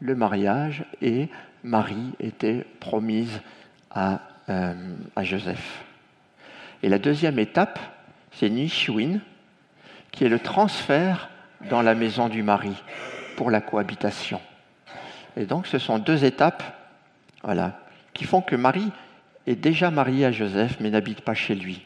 le 0.00 0.14
mariage 0.14 0.84
et 1.02 1.28
Marie 1.62 2.12
était 2.18 2.64
promise 2.80 3.40
à, 3.90 4.20
euh, 4.50 4.74
à 5.16 5.24
Joseph. 5.24 5.84
Et 6.82 6.88
la 6.88 6.98
deuxième 6.98 7.38
étape, 7.38 7.78
c'est 8.32 8.48
Nishuin, 8.48 9.20
qui 10.10 10.24
est 10.24 10.28
le 10.28 10.38
transfert 10.38 11.30
dans 11.68 11.82
la 11.82 11.94
maison 11.94 12.28
du 12.28 12.42
mari 12.42 12.74
pour 13.36 13.50
la 13.50 13.60
cohabitation. 13.60 14.40
Et 15.36 15.44
donc 15.44 15.66
ce 15.66 15.78
sont 15.78 15.98
deux 15.98 16.24
étapes 16.24 16.62
voilà, 17.42 17.80
qui 18.14 18.24
font 18.24 18.40
que 18.40 18.56
Marie 18.56 18.90
est 19.46 19.56
déjà 19.56 19.90
mariée 19.90 20.24
à 20.24 20.32
Joseph 20.32 20.76
mais 20.80 20.90
n'habite 20.90 21.20
pas 21.20 21.34
chez 21.34 21.54
lui. 21.54 21.84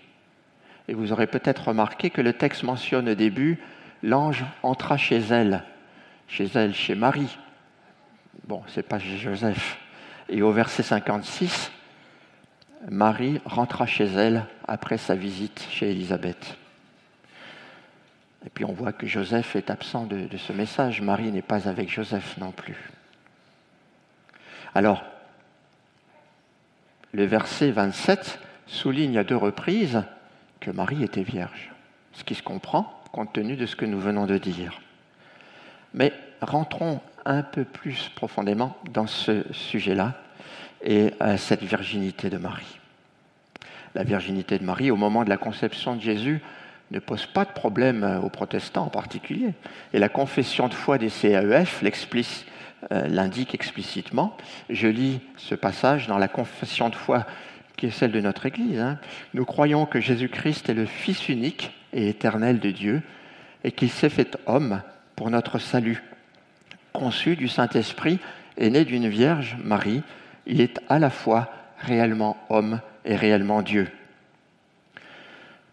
Et 0.88 0.94
vous 0.94 1.12
aurez 1.12 1.26
peut-être 1.26 1.68
remarqué 1.68 2.10
que 2.10 2.20
le 2.20 2.32
texte 2.32 2.64
mentionne 2.64 3.08
au 3.08 3.14
début 3.14 3.58
l'ange 4.02 4.44
entra 4.62 4.96
chez 4.96 5.18
elle, 5.18 5.62
chez 6.28 6.48
elle, 6.54 6.74
chez 6.74 6.94
Marie. 6.94 7.38
Bon, 8.46 8.62
c'est 8.66 8.82
pas 8.82 8.98
chez 8.98 9.16
Joseph. 9.16 9.78
Et 10.28 10.42
au 10.42 10.52
verset 10.52 10.82
56, 10.82 11.70
Marie 12.90 13.40
rentra 13.44 13.86
chez 13.86 14.06
elle 14.06 14.46
après 14.66 14.98
sa 14.98 15.14
visite 15.14 15.66
chez 15.70 15.90
Élisabeth. 15.90 16.56
Et 18.44 18.50
puis 18.50 18.64
on 18.64 18.72
voit 18.72 18.92
que 18.92 19.06
Joseph 19.06 19.54
est 19.54 19.70
absent 19.70 20.06
de, 20.06 20.26
de 20.26 20.36
ce 20.36 20.52
message. 20.52 21.00
Marie 21.00 21.30
n'est 21.30 21.42
pas 21.42 21.68
avec 21.68 21.88
Joseph 21.88 22.36
non 22.38 22.50
plus. 22.50 22.90
Alors, 24.74 25.04
le 27.12 27.24
verset 27.24 27.70
27 27.70 28.40
souligne 28.66 29.18
à 29.18 29.24
deux 29.24 29.36
reprises 29.36 30.02
que 30.60 30.70
Marie 30.70 31.02
était 31.02 31.22
vierge, 31.22 31.72
ce 32.12 32.24
qui 32.24 32.34
se 32.34 32.42
comprend 32.42 33.02
compte 33.12 33.32
tenu 33.34 33.56
de 33.56 33.66
ce 33.66 33.76
que 33.76 33.84
nous 33.84 34.00
venons 34.00 34.26
de 34.26 34.38
dire. 34.38 34.80
Mais 35.94 36.12
rentrons 36.40 37.00
un 37.24 37.42
peu 37.42 37.64
plus 37.64 38.08
profondément 38.16 38.76
dans 38.90 39.06
ce 39.06 39.44
sujet-là 39.52 40.14
et 40.82 41.12
à 41.20 41.36
cette 41.36 41.62
virginité 41.62 42.30
de 42.30 42.38
Marie. 42.38 42.78
La 43.94 44.04
virginité 44.04 44.58
de 44.58 44.64
Marie, 44.64 44.90
au 44.90 44.96
moment 44.96 45.24
de 45.24 45.28
la 45.28 45.36
conception 45.36 45.96
de 45.96 46.00
Jésus, 46.00 46.40
ne 46.90 46.98
pose 46.98 47.26
pas 47.26 47.44
de 47.44 47.52
problème 47.52 48.20
aux 48.22 48.28
protestants 48.28 48.84
en 48.84 48.90
particulier. 48.90 49.54
Et 49.92 49.98
la 49.98 50.08
confession 50.08 50.68
de 50.68 50.74
foi 50.74 50.98
des 50.98 51.08
CAEF 51.08 51.82
euh, 52.90 53.06
l'indique 53.06 53.54
explicitement. 53.54 54.36
Je 54.68 54.88
lis 54.88 55.20
ce 55.36 55.54
passage 55.54 56.08
dans 56.08 56.18
la 56.18 56.26
confession 56.26 56.88
de 56.88 56.96
foi 56.96 57.26
qui 57.76 57.86
est 57.86 57.90
celle 57.90 58.10
de 58.10 58.20
notre 58.20 58.46
Église. 58.46 58.80
Hein. 58.80 58.98
Nous 59.34 59.44
croyons 59.44 59.86
que 59.86 60.00
Jésus-Christ 60.00 60.68
est 60.68 60.74
le 60.74 60.86
Fils 60.86 61.28
unique 61.28 61.70
et 61.92 62.08
éternel 62.08 62.58
de 62.58 62.70
Dieu 62.72 63.02
et 63.62 63.70
qu'il 63.70 63.90
s'est 63.90 64.08
fait 64.08 64.36
homme 64.46 64.82
pour 65.14 65.30
notre 65.30 65.58
salut. 65.58 66.02
Conçu 66.92 67.36
du 67.36 67.46
Saint-Esprit 67.46 68.18
et 68.58 68.68
né 68.68 68.84
d'une 68.84 69.08
Vierge, 69.08 69.56
Marie, 69.62 70.02
il 70.46 70.60
est 70.60 70.80
à 70.88 70.98
la 70.98 71.10
fois 71.10 71.48
réellement 71.78 72.36
homme 72.48 72.80
et 73.04 73.16
réellement 73.16 73.62
Dieu. 73.62 73.90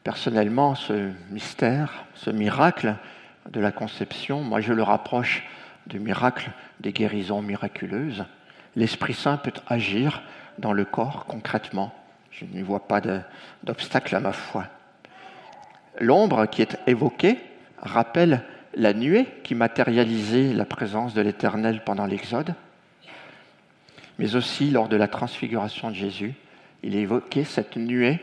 Personnellement, 0.03 0.75
ce 0.75 1.11
mystère, 1.29 2.05
ce 2.15 2.29
miracle 2.29 2.95
de 3.49 3.59
la 3.59 3.71
conception, 3.71 4.41
moi 4.41 4.61
je 4.61 4.73
le 4.73 4.83
rapproche 4.83 5.43
du 5.87 5.99
miracle 5.99 6.51
des 6.79 6.93
guérisons 6.93 7.41
miraculeuses. 7.41 8.25
L'Esprit 8.75 9.13
Saint 9.13 9.37
peut 9.37 9.53
agir 9.67 10.21
dans 10.57 10.73
le 10.73 10.85
corps 10.85 11.25
concrètement. 11.25 11.93
Je 12.31 12.45
ne 12.51 12.63
vois 12.63 12.87
pas 12.87 13.01
d'obstacle 13.63 14.15
à 14.15 14.19
ma 14.19 14.31
foi. 14.31 14.65
L'ombre 15.99 16.45
qui 16.45 16.61
est 16.61 16.77
évoquée 16.87 17.37
rappelle 17.81 18.43
la 18.75 18.93
nuée 18.93 19.27
qui 19.43 19.55
matérialisait 19.55 20.53
la 20.53 20.65
présence 20.65 21.13
de 21.13 21.21
l'Éternel 21.21 21.81
pendant 21.83 22.05
l'Exode, 22.05 22.53
mais 24.19 24.35
aussi 24.35 24.69
lors 24.69 24.89
de 24.89 24.97
la 24.97 25.07
transfiguration 25.07 25.89
de 25.89 25.95
Jésus, 25.95 26.33
il 26.83 26.95
évoqué 26.95 27.45
cette 27.45 27.77
nuée 27.77 28.19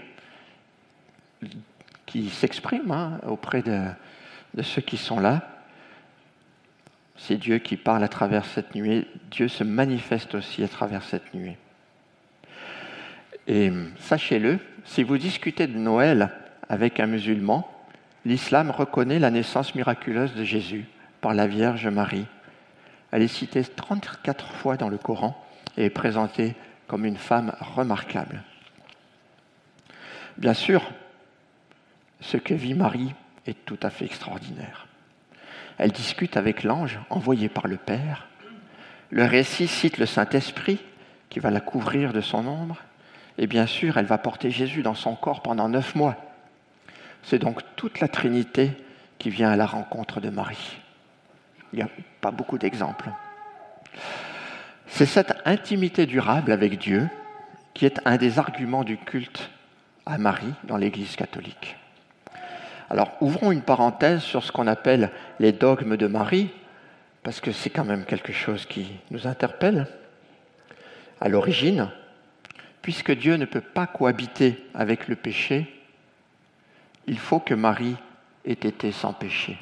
qui 2.04 2.28
s'exprime 2.28 2.90
hein, 2.90 3.18
auprès 3.26 3.62
de 3.62 4.62
ceux 4.62 4.82
qui 4.82 4.98
sont 4.98 5.18
là. 5.18 5.48
C'est 7.16 7.38
Dieu 7.38 7.58
qui 7.58 7.78
parle 7.78 8.04
à 8.04 8.08
travers 8.08 8.44
cette 8.44 8.74
nuée. 8.74 9.06
Dieu 9.30 9.48
se 9.48 9.64
manifeste 9.64 10.34
aussi 10.34 10.62
à 10.62 10.68
travers 10.68 11.02
cette 11.02 11.32
nuée. 11.32 11.56
Et 13.48 13.72
sachez-le, 13.98 14.58
si 14.84 15.02
vous 15.02 15.16
discutez 15.16 15.66
de 15.66 15.78
Noël 15.78 16.30
avec 16.68 17.00
un 17.00 17.06
musulman, 17.06 17.66
l'islam 18.26 18.70
reconnaît 18.70 19.18
la 19.18 19.30
naissance 19.30 19.74
miraculeuse 19.74 20.34
de 20.34 20.44
Jésus 20.44 20.84
par 21.22 21.32
la 21.32 21.46
Vierge 21.46 21.88
Marie. 21.88 22.26
Elle 23.12 23.22
est 23.22 23.28
citée 23.28 23.64
34 23.64 24.52
fois 24.52 24.76
dans 24.76 24.90
le 24.90 24.98
Coran 24.98 25.42
et 25.76 25.86
est 25.86 25.90
présentée 25.90 26.54
comme 26.86 27.04
une 27.04 27.16
femme 27.16 27.54
remarquable. 27.60 28.42
Bien 30.38 30.54
sûr, 30.54 30.82
ce 32.20 32.36
que 32.36 32.54
vit 32.54 32.74
Marie 32.74 33.14
est 33.46 33.64
tout 33.64 33.78
à 33.82 33.90
fait 33.90 34.04
extraordinaire. 34.04 34.86
Elle 35.78 35.92
discute 35.92 36.36
avec 36.36 36.62
l'ange 36.62 36.98
envoyé 37.10 37.48
par 37.48 37.66
le 37.66 37.76
Père. 37.76 38.28
Le 39.10 39.24
récit 39.24 39.68
cite 39.68 39.98
le 39.98 40.06
Saint-Esprit 40.06 40.80
qui 41.28 41.40
va 41.40 41.50
la 41.50 41.60
couvrir 41.60 42.12
de 42.12 42.20
son 42.20 42.46
ombre. 42.46 42.78
Et 43.38 43.46
bien 43.46 43.66
sûr, 43.66 43.98
elle 43.98 44.06
va 44.06 44.18
porter 44.18 44.50
Jésus 44.50 44.82
dans 44.82 44.94
son 44.94 45.14
corps 45.14 45.42
pendant 45.42 45.68
neuf 45.68 45.94
mois. 45.94 46.16
C'est 47.22 47.38
donc 47.38 47.60
toute 47.76 48.00
la 48.00 48.08
Trinité 48.08 48.70
qui 49.18 49.30
vient 49.30 49.50
à 49.50 49.56
la 49.56 49.66
rencontre 49.66 50.20
de 50.20 50.30
Marie. 50.30 50.78
Il 51.72 51.76
n'y 51.76 51.82
a 51.82 51.88
pas 52.20 52.30
beaucoup 52.30 52.58
d'exemples. 52.58 53.10
C'est 54.86 55.06
cette 55.06 55.34
intimité 55.44 56.06
durable 56.06 56.52
avec 56.52 56.78
Dieu 56.78 57.08
qui 57.74 57.84
est 57.84 58.00
un 58.04 58.16
des 58.16 58.38
arguments 58.38 58.84
du 58.84 58.96
culte 58.96 59.50
à 60.06 60.18
Marie 60.18 60.54
dans 60.64 60.76
l'Église 60.76 61.16
catholique. 61.16 61.76
Alors, 62.88 63.16
ouvrons 63.20 63.52
une 63.52 63.62
parenthèse 63.62 64.22
sur 64.22 64.42
ce 64.44 64.52
qu'on 64.52 64.66
appelle 64.66 65.10
les 65.40 65.52
dogmes 65.52 65.96
de 65.96 66.06
Marie, 66.06 66.50
parce 67.22 67.40
que 67.40 67.52
c'est 67.52 67.70
quand 67.70 67.84
même 67.84 68.04
quelque 68.04 68.32
chose 68.32 68.64
qui 68.64 68.92
nous 69.10 69.26
interpelle. 69.26 69.88
À 71.20 71.28
l'origine, 71.28 71.88
puisque 72.82 73.10
Dieu 73.10 73.36
ne 73.36 73.46
peut 73.46 73.60
pas 73.60 73.86
cohabiter 73.86 74.64
avec 74.74 75.08
le 75.08 75.16
péché, 75.16 75.82
il 77.06 77.18
faut 77.18 77.40
que 77.40 77.54
Marie 77.54 77.96
ait 78.44 78.52
été 78.52 78.92
sans 78.92 79.12
péché. 79.12 79.58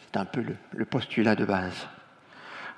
C'est 0.00 0.18
un 0.18 0.24
peu 0.24 0.44
le, 0.72 0.84
postulat 0.84 1.34
de 1.34 1.44
base. 1.44 1.88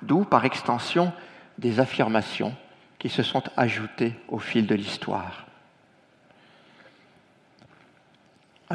D'où, 0.01 0.23
par 0.23 0.45
extension, 0.45 1.13
des 1.57 1.79
affirmations 1.79 2.55
qui 2.99 3.09
se 3.09 3.23
sont 3.23 3.43
ajoutées 3.57 4.13
au 4.27 4.39
fil 4.39 4.65
de 4.65 4.75
l'histoire. 4.75 5.45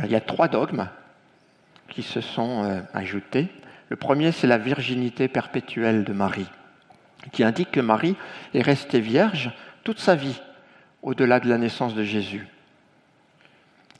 il 0.05 0.11
y 0.11 0.15
a 0.15 0.21
trois 0.21 0.49
dogmes 0.49 0.89
qui 1.89 2.03
se 2.03 2.21
sont 2.21 2.65
euh, 2.65 2.81
ajoutés. 2.95 3.49
Le 3.89 3.97
premier, 3.97 4.33
c'est 4.33 4.47
la 4.47 4.57
virginité 4.57 5.29
perpétuelle 5.29 6.05
de 6.05 6.13
Marie, 6.13 6.49
qui 7.33 7.43
indique 7.43 7.73
que 7.73 7.81
Marie 7.81 8.17
est 8.55 8.63
restée 8.63 9.01
vierge 9.01 9.53
toute 9.83 9.99
sa 9.99 10.15
vie, 10.15 10.41
au-delà 11.03 11.41
de 11.41 11.49
la 11.49 11.59
naissance 11.59 11.95
de 11.95 12.05
Jésus. 12.05 12.47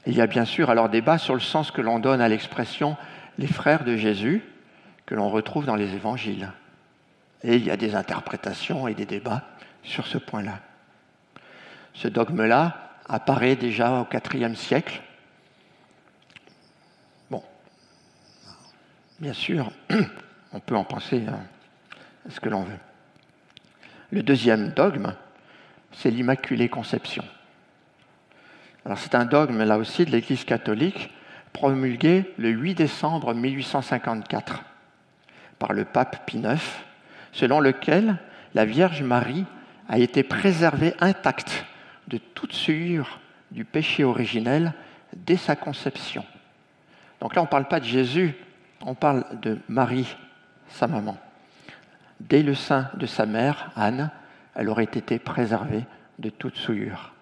Il 0.07 0.15
y 0.15 0.21
a 0.21 0.27
bien 0.27 0.45
sûr 0.45 0.71
alors 0.71 0.89
débat 0.89 1.19
sur 1.19 1.35
le 1.35 1.41
sens 1.41 1.71
que 1.71 1.83
l'on 1.83 1.99
donne 1.99 2.21
à 2.21 2.29
l'expression 2.29 2.97
les 3.39 3.47
frères 3.47 3.85
de 3.85 3.97
Jésus, 3.97 4.43
que 5.07 5.15
l'on 5.15 5.29
retrouve 5.29 5.67
dans 5.67 5.77
les 5.77 5.95
évangiles. 5.95 6.53
Et 7.43 7.57
il 7.57 7.65
y 7.65 7.71
a 7.71 7.77
des 7.77 7.95
interprétations 7.95 8.89
et 8.89 8.95
des 8.95 9.07
débats 9.07 9.45
sur 9.83 10.07
ce 10.07 10.19
point-là. 10.19 10.61
Ce 11.95 12.09
dogme-là 12.09 12.91
apparaît 13.09 13.57
déjà 13.57 14.01
au 14.01 14.07
IVe 14.13 14.55
siècle 14.55 15.03
Bien 19.21 19.35
sûr, 19.35 19.71
on 20.53 20.61
peut 20.61 20.75
en 20.75 20.85
penser 20.85 21.23
à 21.29 22.31
ce 22.31 22.41
que 22.41 22.49
l'on 22.49 22.63
veut. 22.63 22.79
Le 24.11 24.23
deuxième 24.23 24.71
dogme, 24.71 25.15
c'est 25.93 26.11
l'Immaculée 26.11 26.71
Conception. 26.71 27.23
Alors 28.87 28.97
c'est 28.97 29.15
un 29.15 29.27
dogme 29.27 29.63
là 29.63 29.77
aussi 29.77 30.07
de 30.07 30.11
l'Église 30.11 30.45
catholique 30.45 31.13
promulgué 31.53 32.33
le 32.39 32.49
8 32.49 32.75
décembre 32.77 33.35
1854 33.35 34.63
par 35.59 35.75
le 35.75 35.85
pape 35.85 36.25
Pie 36.25 36.39
IX, 36.39 36.59
selon 37.33 37.61
lequel 37.61 38.17
la 38.55 38.65
Vierge 38.65 39.03
Marie 39.03 39.45
a 39.89 39.99
été 39.99 40.23
préservée 40.23 40.95
intacte 41.01 41.65
de 42.09 42.19
toute 42.19 42.53
souillure 42.53 43.21
du 43.51 43.65
péché 43.65 44.05
originel 44.05 44.73
dès 45.15 45.37
sa 45.37 45.57
conception. 45.57 46.25
Donc 47.21 47.35
là, 47.35 47.43
on 47.43 47.45
ne 47.45 47.51
parle 47.51 47.69
pas 47.69 47.81
de 47.81 47.85
Jésus 47.85 48.35
on 48.85 48.95
parle 48.95 49.25
de 49.41 49.59
Marie, 49.69 50.17
sa 50.69 50.87
maman. 50.87 51.17
Dès 52.21 52.43
le 52.43 52.55
sein 52.55 52.91
de 52.95 53.07
sa 53.07 53.27
mère, 53.27 53.71
Anne, 53.77 54.11
elle 54.55 54.69
aurait 54.69 54.85
été 54.85 55.19
préservée 55.19 55.85
de 56.19 56.31
toute 56.31 56.57
souillure. 56.57 57.13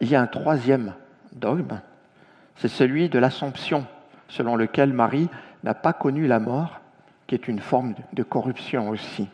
Il 0.00 0.08
y 0.08 0.14
a 0.14 0.20
un 0.20 0.26
troisième 0.26 0.94
dogme, 1.32 1.80
c'est 2.56 2.68
celui 2.68 3.08
de 3.08 3.18
l'Assomption, 3.18 3.86
selon 4.28 4.56
lequel 4.56 4.92
Marie 4.92 5.28
n'a 5.64 5.74
pas 5.74 5.92
connu 5.92 6.26
la 6.26 6.38
mort, 6.38 6.80
qui 7.26 7.34
est 7.34 7.48
une 7.48 7.60
forme 7.60 7.94
de 8.12 8.22
corruption 8.22 8.88
aussi. 8.88 9.28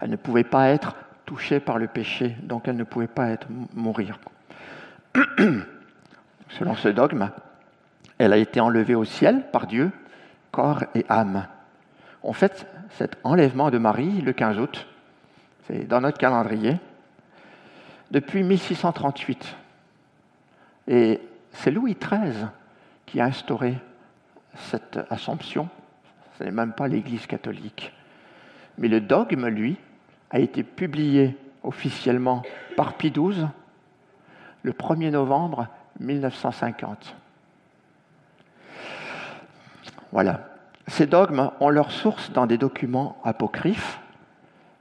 Elle 0.00 0.10
ne 0.10 0.16
pouvait 0.16 0.44
pas 0.44 0.68
être 0.68 0.94
touchée 1.24 1.60
par 1.60 1.78
le 1.78 1.86
péché, 1.88 2.36
donc 2.42 2.68
elle 2.68 2.76
ne 2.76 2.84
pouvait 2.84 3.06
pas 3.06 3.28
être 3.28 3.46
mourir. 3.74 4.18
selon 6.48 6.74
ce 6.74 6.88
dogme, 6.88 7.30
elle 8.18 8.32
a 8.32 8.36
été 8.36 8.60
enlevée 8.60 8.94
au 8.94 9.04
ciel 9.04 9.50
par 9.52 9.66
Dieu, 9.66 9.90
corps 10.50 10.84
et 10.94 11.04
âme. 11.08 11.46
On 12.22 12.32
fait 12.32 12.66
cet 12.90 13.18
enlèvement 13.24 13.70
de 13.70 13.78
Marie 13.78 14.20
le 14.20 14.32
15 14.32 14.58
août, 14.58 14.86
c'est 15.66 15.86
dans 15.86 16.00
notre 16.00 16.18
calendrier, 16.18 16.78
depuis 18.10 18.42
1638. 18.42 19.56
Et 20.88 21.20
c'est 21.52 21.70
Louis 21.70 21.94
XIII 21.94 22.46
qui 23.06 23.20
a 23.20 23.24
instauré 23.24 23.78
cette 24.56 24.98
assomption. 25.10 25.68
Ce 26.38 26.44
n'est 26.44 26.52
même 26.52 26.72
pas 26.72 26.86
l'Église 26.86 27.26
catholique. 27.26 27.92
Mais 28.78 28.86
le 28.86 29.00
dogme, 29.00 29.48
lui, 29.48 29.76
a 30.30 30.38
été 30.38 30.62
publié 30.62 31.36
officiellement 31.64 32.42
par 32.76 32.94
Pie 32.94 33.10
XII 33.10 33.48
le 34.62 34.72
1er 34.72 35.10
novembre 35.10 35.66
1950. 35.98 37.16
Voilà. 40.12 40.48
Ces 40.86 41.06
dogmes 41.06 41.50
ont 41.60 41.70
leur 41.70 41.90
source 41.90 42.32
dans 42.32 42.46
des 42.46 42.56
documents 42.56 43.18
apocryphes. 43.24 44.00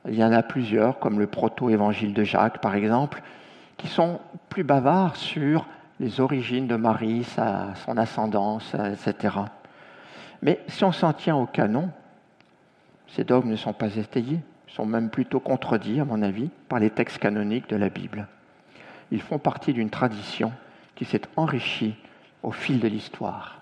Il 0.08 0.16
y 0.16 0.24
en 0.24 0.32
a 0.32 0.44
plusieurs, 0.44 1.00
comme 1.00 1.20
le 1.20 1.28
proto-évangile 1.28 2.14
de 2.14 2.24
Jacques, 2.24 2.60
par 2.60 2.76
exemple, 2.76 3.22
qui 3.78 3.88
sont 3.88 4.20
plus 4.50 4.64
bavards 4.64 5.16
sur 5.16 5.66
les 6.00 6.22
origines 6.22 6.68
de 6.68 6.76
Marie, 6.76 7.24
sa, 7.24 7.74
son 7.84 7.98
ascendance, 7.98 8.74
etc. 8.76 9.40
Mais 10.42 10.64
si 10.68 10.84
on 10.84 10.92
s'en 10.92 11.14
tient 11.14 11.36
au 11.36 11.46
canon, 11.46 11.90
ces 13.08 13.24
dogmes 13.24 13.50
ne 13.50 13.56
sont 13.56 13.74
pas 13.74 13.96
étayés, 13.96 14.40
sont 14.68 14.86
même 14.86 15.10
plutôt 15.10 15.40
contredits, 15.40 16.00
à 16.00 16.06
mon 16.06 16.22
avis, 16.22 16.50
par 16.70 16.80
les 16.80 16.90
textes 16.90 17.20
canoniques 17.20 17.70
de 17.70 17.76
la 17.76 17.90
Bible. 17.90 18.28
Ils 19.12 19.22
font 19.22 19.40
partie 19.40 19.74
d'une 19.74 19.90
tradition 19.90 20.52
qui 20.96 21.06
s'est 21.06 21.22
enrichie 21.36 21.96
au 22.44 22.52
fil 22.52 22.80
de 22.80 22.88
l'histoire. 22.88 23.62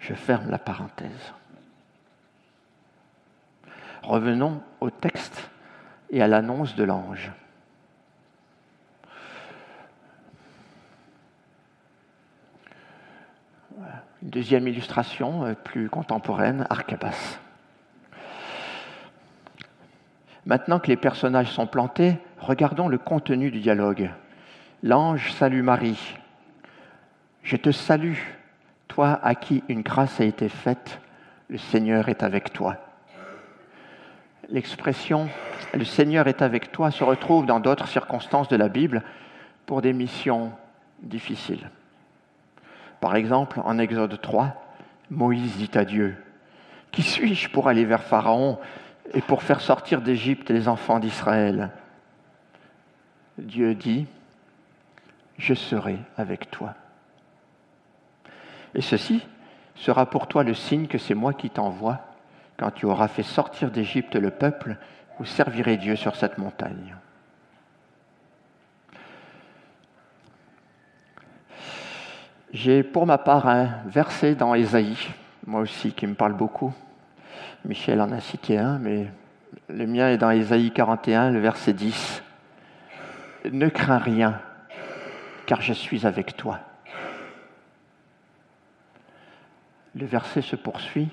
Je 0.00 0.14
ferme 0.14 0.50
la 0.50 0.58
parenthèse. 0.58 1.32
Revenons 4.02 4.60
au 4.80 4.90
texte 4.90 5.50
et 6.10 6.22
à 6.22 6.28
l'annonce 6.28 6.76
de 6.76 6.84
l'ange. 6.84 7.32
Deuxième 14.26 14.68
illustration, 14.68 15.44
euh, 15.44 15.54
plus 15.54 15.88
contemporaine, 15.88 16.66
Arcabas. 16.68 17.38
Maintenant 20.44 20.78
que 20.78 20.88
les 20.88 20.96
personnages 20.96 21.50
sont 21.50 21.66
plantés, 21.66 22.18
regardons 22.38 22.88
le 22.88 22.98
contenu 22.98 23.50
du 23.50 23.60
dialogue. 23.60 24.10
L'ange 24.82 25.32
salue 25.32 25.62
Marie. 25.62 26.16
Je 27.42 27.56
te 27.56 27.70
salue, 27.70 28.18
toi 28.88 29.18
à 29.22 29.34
qui 29.34 29.62
une 29.68 29.82
grâce 29.82 30.20
a 30.20 30.24
été 30.24 30.48
faite, 30.48 31.00
le 31.48 31.58
Seigneur 31.58 32.08
est 32.08 32.22
avec 32.22 32.52
toi. 32.52 32.76
L'expression 34.48 35.28
le 35.74 35.84
Seigneur 35.84 36.28
est 36.28 36.42
avec 36.42 36.72
toi 36.72 36.90
se 36.90 37.04
retrouve 37.04 37.46
dans 37.46 37.60
d'autres 37.60 37.88
circonstances 37.88 38.48
de 38.48 38.56
la 38.56 38.68
Bible 38.68 39.02
pour 39.66 39.82
des 39.82 39.92
missions 39.92 40.52
difficiles. 41.02 41.70
Par 43.06 43.14
exemple, 43.14 43.60
en 43.64 43.78
Exode 43.78 44.20
3, 44.20 44.60
Moïse 45.10 45.58
dit 45.58 45.70
à 45.78 45.84
Dieu, 45.84 46.16
Qui 46.90 47.02
suis-je 47.02 47.48
pour 47.48 47.68
aller 47.68 47.84
vers 47.84 48.02
Pharaon 48.02 48.58
et 49.14 49.20
pour 49.20 49.44
faire 49.44 49.60
sortir 49.60 50.00
d'Égypte 50.02 50.50
les 50.50 50.66
enfants 50.66 50.98
d'Israël? 50.98 51.70
Dieu 53.38 53.76
dit, 53.76 54.08
Je 55.38 55.54
serai 55.54 56.00
avec 56.16 56.50
toi. 56.50 56.74
Et 58.74 58.82
ceci 58.82 59.24
sera 59.76 60.06
pour 60.06 60.26
toi 60.26 60.42
le 60.42 60.54
signe 60.54 60.88
que 60.88 60.98
c'est 60.98 61.14
moi 61.14 61.32
qui 61.32 61.48
t'envoie 61.48 62.00
quand 62.56 62.72
tu 62.72 62.86
auras 62.86 63.06
fait 63.06 63.22
sortir 63.22 63.70
d'Égypte 63.70 64.16
le 64.16 64.32
peuple, 64.32 64.78
vous 65.20 65.26
servirez 65.26 65.76
Dieu 65.76 65.94
sur 65.94 66.16
cette 66.16 66.38
montagne. 66.38 66.96
J'ai 72.56 72.82
pour 72.82 73.04
ma 73.04 73.18
part 73.18 73.46
un 73.48 73.68
verset 73.84 74.34
dans 74.34 74.54
Ésaïe, 74.54 74.96
moi 75.46 75.60
aussi, 75.60 75.92
qui 75.92 76.06
me 76.06 76.14
parle 76.14 76.32
beaucoup. 76.32 76.72
Michel 77.66 78.00
en 78.00 78.10
a 78.12 78.20
cité 78.20 78.56
un, 78.56 78.78
mais 78.78 79.08
le 79.68 79.86
mien 79.86 80.08
est 80.08 80.16
dans 80.16 80.30
Ésaïe 80.30 80.70
41, 80.70 81.32
le 81.32 81.40
verset 81.40 81.74
10. 81.74 82.22
Ne 83.52 83.68
crains 83.68 83.98
rien, 83.98 84.40
car 85.44 85.60
je 85.60 85.74
suis 85.74 86.06
avec 86.06 86.34
toi. 86.34 86.60
Le 89.94 90.06
verset 90.06 90.40
se 90.40 90.56
poursuit, 90.56 91.10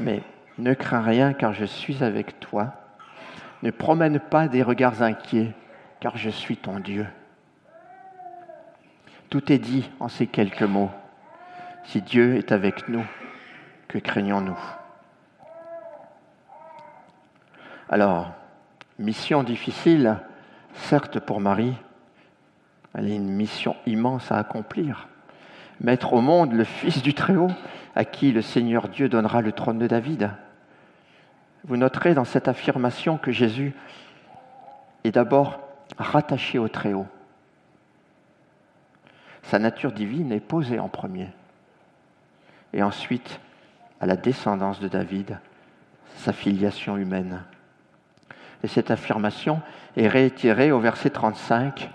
mais 0.00 0.24
ne 0.58 0.74
crains 0.74 1.02
rien, 1.02 1.32
car 1.32 1.52
je 1.52 1.64
suis 1.64 2.02
avec 2.02 2.40
toi. 2.40 2.74
Ne 3.62 3.70
promène 3.70 4.18
pas 4.18 4.48
des 4.48 4.64
regards 4.64 5.00
inquiets, 5.00 5.52
car 6.00 6.16
je 6.16 6.30
suis 6.30 6.56
ton 6.56 6.80
Dieu. 6.80 7.06
Tout 9.32 9.50
est 9.50 9.58
dit 9.58 9.90
en 9.98 10.08
ces 10.08 10.26
quelques 10.26 10.60
mots. 10.60 10.90
Si 11.84 12.02
Dieu 12.02 12.36
est 12.36 12.52
avec 12.52 12.90
nous, 12.90 13.02
que 13.88 13.96
craignons-nous? 13.96 14.58
Alors, 17.88 18.32
mission 18.98 19.42
difficile, 19.42 20.18
certes 20.74 21.18
pour 21.18 21.40
Marie, 21.40 21.72
elle 22.92 23.06
a 23.06 23.14
une 23.14 23.30
mission 23.30 23.74
immense 23.86 24.30
à 24.30 24.36
accomplir. 24.36 25.08
Mettre 25.80 26.12
au 26.12 26.20
monde 26.20 26.52
le 26.52 26.64
Fils 26.64 27.00
du 27.00 27.14
Très-Haut, 27.14 27.52
à 27.96 28.04
qui 28.04 28.32
le 28.32 28.42
Seigneur 28.42 28.88
Dieu 28.90 29.08
donnera 29.08 29.40
le 29.40 29.52
trône 29.52 29.78
de 29.78 29.86
David. 29.86 30.30
Vous 31.64 31.78
noterez 31.78 32.12
dans 32.12 32.26
cette 32.26 32.48
affirmation 32.48 33.16
que 33.16 33.32
Jésus 33.32 33.72
est 35.04 35.12
d'abord 35.12 35.58
rattaché 35.96 36.58
au 36.58 36.68
Très-Haut. 36.68 37.06
Sa 39.42 39.58
nature 39.58 39.92
divine 39.92 40.32
est 40.32 40.40
posée 40.40 40.78
en 40.78 40.88
premier. 40.88 41.28
Et 42.72 42.82
ensuite, 42.82 43.40
à 44.00 44.06
la 44.06 44.16
descendance 44.16 44.80
de 44.80 44.88
David, 44.88 45.38
sa 46.16 46.32
filiation 46.32 46.96
humaine. 46.96 47.42
Et 48.62 48.68
cette 48.68 48.90
affirmation 48.90 49.60
est 49.96 50.08
réitérée 50.08 50.72
au 50.72 50.80
verset 50.80 51.10
35, 51.10 51.90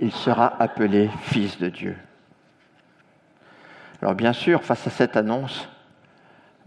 il 0.00 0.12
sera 0.12 0.60
appelé 0.62 1.10
fils 1.22 1.58
de 1.58 1.68
Dieu. 1.68 1.96
Alors 4.02 4.14
bien 4.14 4.32
sûr, 4.32 4.62
face 4.62 4.86
à 4.86 4.90
cette 4.90 5.16
annonce, 5.16 5.68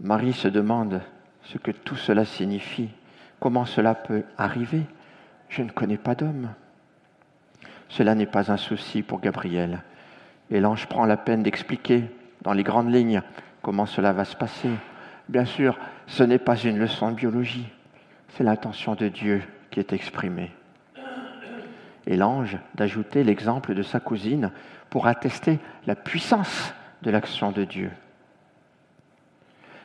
Marie 0.00 0.32
se 0.32 0.48
demande 0.48 1.00
ce 1.42 1.58
que 1.58 1.70
tout 1.70 1.96
cela 1.96 2.24
signifie, 2.24 2.90
comment 3.40 3.64
cela 3.64 3.94
peut 3.94 4.24
arriver? 4.38 4.82
Je 5.48 5.62
ne 5.62 5.70
connais 5.70 5.98
pas 5.98 6.14
d'homme. 6.14 6.50
Cela 7.88 8.14
n'est 8.14 8.26
pas 8.26 8.50
un 8.50 8.56
souci 8.56 9.02
pour 9.02 9.20
Gabriel. 9.20 9.82
Et 10.50 10.60
l'ange 10.60 10.86
prend 10.86 11.06
la 11.06 11.16
peine 11.16 11.42
d'expliquer 11.42 12.04
dans 12.42 12.52
les 12.52 12.62
grandes 12.62 12.92
lignes 12.92 13.22
comment 13.62 13.86
cela 13.86 14.12
va 14.12 14.24
se 14.24 14.36
passer. 14.36 14.70
Bien 15.28 15.44
sûr, 15.44 15.78
ce 16.06 16.22
n'est 16.22 16.38
pas 16.38 16.56
une 16.56 16.78
leçon 16.78 17.10
de 17.10 17.16
biologie, 17.16 17.66
c'est 18.28 18.44
l'intention 18.44 18.94
de 18.94 19.08
Dieu 19.08 19.42
qui 19.70 19.80
est 19.80 19.92
exprimée. 19.92 20.52
Et 22.06 22.16
l'ange 22.16 22.58
d'ajouter 22.74 23.24
l'exemple 23.24 23.74
de 23.74 23.82
sa 23.82 24.00
cousine 24.00 24.50
pour 24.90 25.06
attester 25.06 25.58
la 25.86 25.96
puissance 25.96 26.74
de 27.02 27.10
l'action 27.10 27.50
de 27.50 27.64
Dieu. 27.64 27.90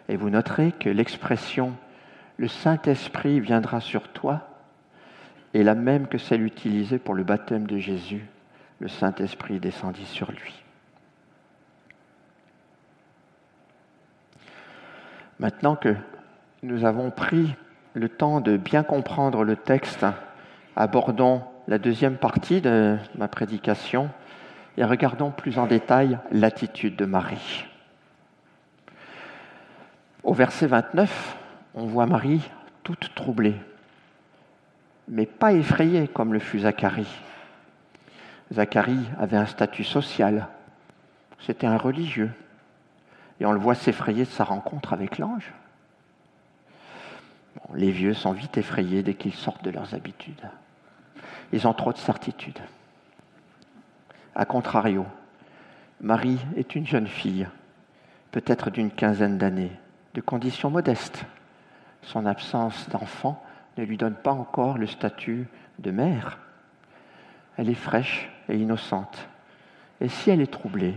Et 0.10 0.18
vous 0.18 0.30
noterez 0.30 0.74
que 0.74 0.90
l'expression 0.90 1.74
le 2.38 2.48
Saint-Esprit 2.48 3.40
viendra 3.40 3.80
sur 3.80 4.08
toi 4.10 4.48
est 5.54 5.64
la 5.64 5.76
même 5.76 6.08
que 6.08 6.18
celle 6.18 6.44
utilisée 6.44 7.00
pour 7.00 7.14
le 7.14 7.24
baptême 7.24 7.68
de 7.68 7.78
Jésus 7.78 8.26
le 8.80 8.88
Saint-Esprit 8.88 9.60
descendit 9.60 10.06
sur 10.06 10.32
lui. 10.32 10.64
Maintenant 15.40 15.76
que 15.76 15.96
nous 16.64 16.86
avons 16.86 17.12
pris 17.12 17.56
le 17.94 18.10
temps 18.10 18.42
de 18.42 18.58
bien 18.58 18.84
comprendre 18.84 19.44
le 19.44 19.56
texte, 19.56 20.06
abordons 20.76 21.44
la 21.68 21.78
deuxième 21.78 22.18
partie 22.18 22.62
de 22.62 22.98
ma 23.16 23.28
prédication 23.28 24.10
et 24.78 24.84
regardons 24.84 25.32
plus 25.32 25.58
en 25.58 25.66
détail 25.66 26.18
l'attitude 26.32 26.96
de 26.96 27.06
Marie. 27.06 27.66
Au 30.24 30.34
verset 30.34 30.68
29, 30.68 31.38
on 31.76 31.86
voit 31.86 32.06
Marie 32.06 32.50
toute 32.84 33.14
troublée, 33.16 33.56
mais 35.08 35.26
pas 35.26 35.54
effrayée 35.54 36.08
comme 36.08 36.34
le 36.34 36.40
fut 36.40 36.60
Zacharie. 36.60 37.08
Zacharie 38.52 39.08
avait 39.20 39.38
un 39.38 39.46
statut 39.46 39.84
social. 39.84 40.48
C'était 41.40 41.68
un 41.68 41.78
religieux. 41.78 42.32
Et 43.40 43.46
on 43.46 43.52
le 43.52 43.60
voit 43.60 43.76
s'effrayer 43.76 44.26
de 44.26 44.30
sa 44.30 44.44
rencontre 44.44 44.94
avec 44.94 45.18
l'ange. 45.18 45.54
les 47.74 47.92
vieux 47.92 48.14
sont 48.14 48.32
vite 48.32 48.58
effrayés 48.58 49.04
dès 49.04 49.14
qu'ils 49.14 49.34
sortent 49.34 49.64
de 49.64 49.70
leurs 49.70 49.94
habitudes. 49.94 50.50
Ils 51.52 51.68
ont 51.68 51.74
trop 51.74 51.94
de 51.94 51.98
certitudes. 51.98 52.60
A 54.36 54.46
contrario, 54.46 55.06
Marie 56.02 56.40
est 56.56 56.76
une 56.76 56.88
jeune 56.88 57.08
fille, 57.08 57.48
peut-être 58.32 58.70
d'une 58.70 58.92
quinzaine 58.92 59.38
d'années, 59.38 59.72
de 60.14 60.22
conditions 60.22 60.70
modestes. 60.70 61.26
Son 62.02 62.26
absence 62.26 62.90
d'enfant 62.90 63.44
ne 63.78 63.84
lui 63.84 63.98
donne 63.98 64.16
pas 64.16 64.32
encore 64.32 64.78
le 64.78 64.88
statut 64.88 65.48
de 65.80 65.92
mère. 65.92 66.40
Elle 67.58 67.70
est 67.70 67.74
fraîche, 67.74 68.30
et 68.50 68.58
innocente. 68.58 69.30
Et 70.02 70.10
si 70.10 70.30
elle 70.30 70.42
est 70.42 70.52
troublée, 70.52 70.96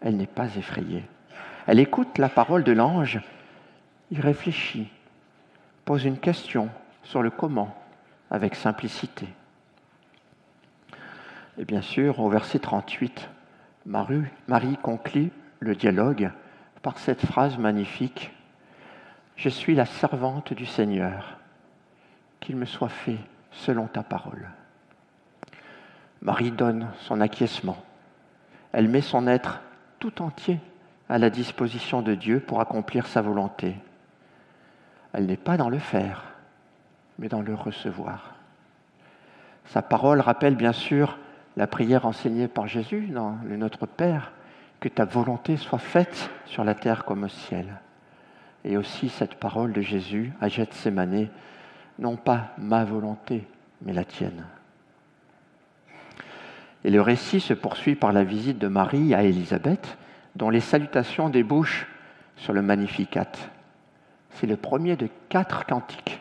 elle 0.00 0.16
n'est 0.16 0.26
pas 0.26 0.56
effrayée. 0.56 1.04
Elle 1.66 1.80
écoute 1.80 2.18
la 2.18 2.28
parole 2.28 2.64
de 2.64 2.72
l'ange, 2.72 3.20
il 4.10 4.20
réfléchit, 4.20 4.88
pose 5.84 6.04
une 6.04 6.18
question 6.18 6.68
sur 7.02 7.22
le 7.22 7.30
comment 7.30 7.74
avec 8.30 8.54
simplicité. 8.54 9.26
Et 11.58 11.64
bien 11.64 11.82
sûr, 11.82 12.20
au 12.20 12.28
verset 12.28 12.58
38, 12.58 13.28
Marie, 13.86 14.22
Marie 14.48 14.76
conclut 14.76 15.30
le 15.60 15.74
dialogue 15.74 16.30
par 16.82 16.98
cette 16.98 17.24
phrase 17.24 17.58
magnifique 17.58 18.32
Je 19.36 19.48
suis 19.48 19.74
la 19.74 19.86
servante 19.86 20.52
du 20.52 20.66
Seigneur, 20.66 21.38
qu'il 22.40 22.56
me 22.56 22.64
soit 22.64 22.88
fait 22.88 23.18
selon 23.52 23.86
ta 23.86 24.02
parole. 24.02 24.48
Marie 26.22 26.52
donne 26.52 26.88
son 27.00 27.20
acquiescement. 27.20 27.76
Elle 28.70 28.88
met 28.88 29.00
son 29.00 29.26
être 29.26 29.60
tout 29.98 30.22
entier 30.22 30.60
à 31.08 31.18
la 31.18 31.30
disposition 31.30 32.00
de 32.00 32.14
Dieu 32.14 32.38
pour 32.38 32.60
accomplir 32.60 33.06
sa 33.06 33.22
volonté. 33.22 33.74
Elle 35.12 35.26
n'est 35.26 35.36
pas 35.36 35.56
dans 35.56 35.68
le 35.68 35.80
faire, 35.80 36.24
mais 37.18 37.28
dans 37.28 37.42
le 37.42 37.54
recevoir. 37.54 38.36
Sa 39.66 39.82
parole 39.82 40.20
rappelle 40.20 40.54
bien 40.54 40.72
sûr 40.72 41.18
la 41.56 41.66
prière 41.66 42.06
enseignée 42.06 42.48
par 42.48 42.68
Jésus 42.68 43.08
dans 43.08 43.36
le 43.44 43.56
Notre 43.56 43.86
Père, 43.86 44.32
que 44.78 44.88
ta 44.88 45.04
volonté 45.04 45.56
soit 45.56 45.78
faite 45.78 46.30
sur 46.46 46.62
la 46.62 46.74
terre 46.74 47.04
comme 47.04 47.24
au 47.24 47.28
ciel. 47.28 47.80
Et 48.64 48.76
aussi 48.76 49.08
cette 49.08 49.34
parole 49.34 49.72
de 49.72 49.80
Jésus 49.80 50.32
à 50.40 50.48
Gethsemane, 50.48 51.28
non 51.98 52.16
pas 52.16 52.50
ma 52.58 52.84
volonté, 52.84 53.46
mais 53.82 53.92
la 53.92 54.04
tienne. 54.04 54.44
Et 56.84 56.90
le 56.90 57.00
récit 57.00 57.40
se 57.40 57.54
poursuit 57.54 57.94
par 57.94 58.12
la 58.12 58.24
visite 58.24 58.58
de 58.58 58.68
Marie 58.68 59.14
à 59.14 59.22
Élisabeth, 59.22 59.96
dont 60.34 60.50
les 60.50 60.60
salutations 60.60 61.28
débouchent 61.28 61.86
sur 62.36 62.52
le 62.52 62.62
Magnificat. 62.62 63.30
C'est 64.30 64.46
le 64.46 64.56
premier 64.56 64.96
de 64.96 65.08
quatre 65.28 65.66
cantiques. 65.66 66.20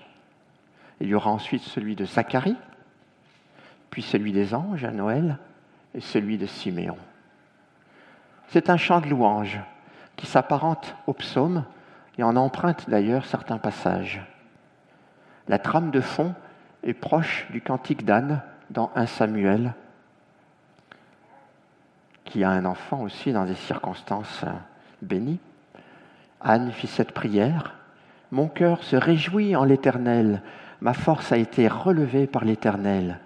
Il 0.99 1.07
y 1.07 1.15
aura 1.15 1.31
ensuite 1.31 1.63
celui 1.63 1.95
de 1.95 2.05
Zacharie, 2.05 2.57
puis 3.89 4.01
celui 4.01 4.31
des 4.31 4.53
anges 4.53 4.83
à 4.83 4.91
Noël 4.91 5.37
et 5.95 6.01
celui 6.01 6.37
de 6.37 6.45
Siméon. 6.45 6.97
C'est 8.49 8.69
un 8.69 8.77
chant 8.77 9.01
de 9.01 9.07
louange 9.07 9.59
qui 10.15 10.27
s'apparente 10.27 10.95
au 11.07 11.13
psaume 11.13 11.63
et 12.17 12.23
en 12.23 12.35
emprunte 12.35 12.89
d'ailleurs 12.89 13.25
certains 13.25 13.57
passages. 13.57 14.21
La 15.47 15.57
trame 15.57 15.89
de 15.89 16.01
fond 16.01 16.35
est 16.83 16.93
proche 16.93 17.47
du 17.51 17.61
cantique 17.61 18.05
d'Anne 18.05 18.41
dans 18.69 18.91
1 18.95 19.05
Samuel, 19.05 19.73
qui 22.31 22.45
a 22.45 22.49
un 22.49 22.63
enfant 22.63 23.01
aussi 23.01 23.33
dans 23.33 23.43
des 23.43 23.55
circonstances 23.55 24.45
bénies. 25.01 25.39
Anne 26.39 26.71
fit 26.71 26.87
cette 26.87 27.11
prière. 27.11 27.75
Mon 28.31 28.47
cœur 28.47 28.83
se 28.83 28.95
réjouit 28.95 29.57
en 29.57 29.65
l'Éternel, 29.65 30.41
ma 30.79 30.93
force 30.93 31.33
a 31.33 31.37
été 31.37 31.67
relevée 31.67 32.27
par 32.27 32.45
l'Éternel. 32.45 33.19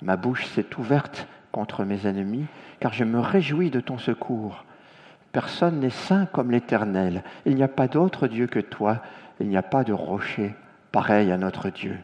Ma 0.00 0.16
bouche 0.16 0.46
s'est 0.46 0.78
ouverte 0.78 1.28
contre 1.52 1.84
mes 1.84 2.06
ennemis, 2.06 2.46
car 2.80 2.94
je 2.94 3.04
me 3.04 3.20
réjouis 3.20 3.70
de 3.70 3.80
ton 3.80 3.98
secours. 3.98 4.64
Personne 5.32 5.80
n'est 5.80 5.90
saint 5.90 6.24
comme 6.24 6.50
l'Éternel. 6.50 7.22
Il 7.44 7.54
n'y 7.54 7.62
a 7.62 7.68
pas 7.68 7.86
d'autre 7.86 8.28
Dieu 8.28 8.46
que 8.46 8.60
toi. 8.60 9.02
Il 9.40 9.48
n'y 9.48 9.58
a 9.58 9.62
pas 9.62 9.84
de 9.84 9.92
rocher 9.92 10.54
pareil 10.90 11.30
à 11.30 11.36
notre 11.36 11.68
Dieu. 11.68 11.98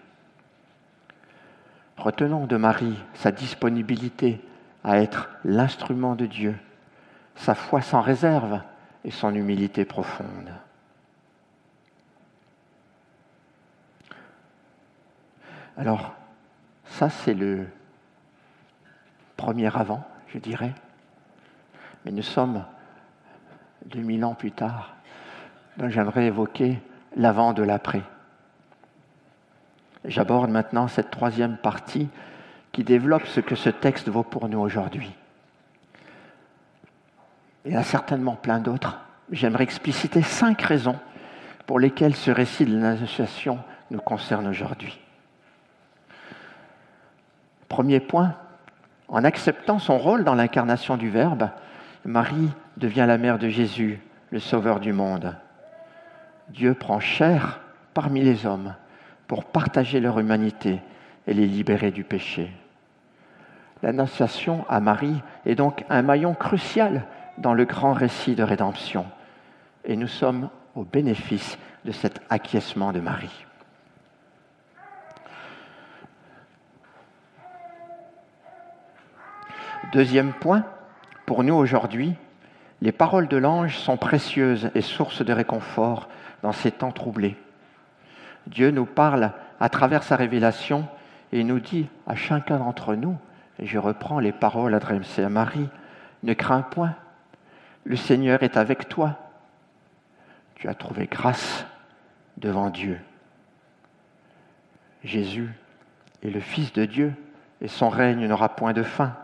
Retenons 1.96 2.46
de 2.46 2.58
Marie 2.58 2.98
sa 3.14 3.32
disponibilité 3.32 4.40
à 4.84 4.98
être 4.98 5.30
l'instrument 5.44 6.14
de 6.14 6.26
Dieu, 6.26 6.54
sa 7.34 7.54
foi 7.54 7.80
sans 7.80 8.02
réserve 8.02 8.60
et 9.02 9.10
son 9.10 9.34
humilité 9.34 9.84
profonde. 9.84 10.50
Alors, 15.76 16.14
ça 16.84 17.10
c'est 17.10 17.34
le 17.34 17.66
premier 19.36 19.74
avant, 19.74 20.04
je 20.28 20.38
dirais. 20.38 20.74
Mais 22.04 22.12
nous 22.12 22.22
sommes 22.22 22.64
2000 23.86 24.24
ans 24.24 24.34
plus 24.34 24.52
tard. 24.52 24.94
Donc 25.78 25.90
j'aimerais 25.90 26.26
évoquer 26.26 26.78
l'avant 27.16 27.52
de 27.52 27.62
l'après. 27.62 28.02
J'aborde 30.04 30.50
maintenant 30.50 30.86
cette 30.86 31.10
troisième 31.10 31.56
partie 31.56 32.08
qui 32.74 32.82
développe 32.82 33.26
ce 33.26 33.38
que 33.38 33.54
ce 33.54 33.70
texte 33.70 34.08
vaut 34.08 34.24
pour 34.24 34.48
nous 34.48 34.58
aujourd'hui. 34.58 35.14
Il 37.64 37.72
y 37.72 37.76
a 37.76 37.84
certainement 37.84 38.34
plein 38.34 38.58
d'autres. 38.58 38.98
J'aimerais 39.30 39.62
expliciter 39.62 40.22
cinq 40.22 40.60
raisons 40.60 40.98
pour 41.66 41.78
lesquelles 41.78 42.16
ce 42.16 42.32
récit 42.32 42.66
de 42.66 42.76
l'Annonciation 42.76 43.60
nous 43.92 44.00
concerne 44.00 44.48
aujourd'hui. 44.48 44.98
Premier 47.68 48.00
point, 48.00 48.34
en 49.06 49.22
acceptant 49.22 49.78
son 49.78 49.96
rôle 49.96 50.24
dans 50.24 50.34
l'incarnation 50.34 50.96
du 50.96 51.10
Verbe, 51.10 51.50
Marie 52.04 52.50
devient 52.76 53.04
la 53.06 53.18
mère 53.18 53.38
de 53.38 53.48
Jésus, 53.48 54.00
le 54.30 54.40
Sauveur 54.40 54.80
du 54.80 54.92
monde. 54.92 55.36
Dieu 56.48 56.74
prend 56.74 56.98
chair 56.98 57.60
parmi 57.94 58.20
les 58.20 58.46
hommes 58.46 58.74
pour 59.28 59.44
partager 59.44 60.00
leur 60.00 60.18
humanité 60.18 60.80
et 61.28 61.34
les 61.34 61.46
libérer 61.46 61.92
du 61.92 62.02
péché. 62.02 62.50
L'annonciation 63.84 64.64
à 64.70 64.80
Marie 64.80 65.20
est 65.44 65.56
donc 65.56 65.84
un 65.90 66.00
maillon 66.00 66.32
crucial 66.32 67.04
dans 67.36 67.52
le 67.52 67.66
grand 67.66 67.92
récit 67.92 68.34
de 68.34 68.42
rédemption. 68.42 69.04
Et 69.84 69.94
nous 69.94 70.08
sommes 70.08 70.48
au 70.74 70.84
bénéfice 70.84 71.58
de 71.84 71.92
cet 71.92 72.22
acquiescement 72.30 72.94
de 72.94 73.00
Marie. 73.00 73.44
Deuxième 79.92 80.32
point, 80.32 80.64
pour 81.26 81.44
nous 81.44 81.54
aujourd'hui, 81.54 82.14
les 82.80 82.90
paroles 82.90 83.28
de 83.28 83.36
l'ange 83.36 83.76
sont 83.76 83.98
précieuses 83.98 84.70
et 84.74 84.80
source 84.80 85.22
de 85.22 85.32
réconfort 85.34 86.08
dans 86.42 86.52
ces 86.52 86.70
temps 86.70 86.90
troublés. 86.90 87.36
Dieu 88.46 88.70
nous 88.70 88.86
parle 88.86 89.32
à 89.60 89.68
travers 89.68 90.04
sa 90.04 90.16
révélation 90.16 90.88
et 91.32 91.44
nous 91.44 91.60
dit 91.60 91.86
à 92.06 92.14
chacun 92.14 92.56
d'entre 92.56 92.94
nous, 92.94 93.18
je 93.60 93.78
reprends 93.78 94.18
les 94.18 94.32
paroles 94.32 94.74
adressées 94.74 95.22
à 95.22 95.28
Marie, 95.28 95.68
ne 96.22 96.34
crains 96.34 96.62
point, 96.62 96.94
le 97.84 97.96
Seigneur 97.96 98.42
est 98.42 98.56
avec 98.56 98.88
toi. 98.88 99.18
Tu 100.54 100.68
as 100.68 100.74
trouvé 100.74 101.06
grâce 101.06 101.66
devant 102.38 102.70
Dieu. 102.70 102.98
Jésus 105.02 105.52
est 106.22 106.30
le 106.30 106.40
Fils 106.40 106.72
de 106.72 106.86
Dieu 106.86 107.12
et 107.60 107.68
son 107.68 107.90
règne 107.90 108.26
n'aura 108.26 108.56
point 108.56 108.72
de 108.72 108.82
fin. 108.82 109.14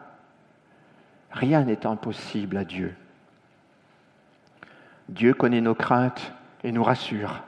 Rien 1.33 1.65
n'est 1.65 1.87
impossible 1.87 2.57
à 2.57 2.65
Dieu. 2.65 2.95
Dieu 5.09 5.35
connaît 5.35 5.61
nos 5.61 5.75
craintes 5.75 6.33
et 6.63 6.71
nous 6.71 6.85
rassure. 6.85 7.43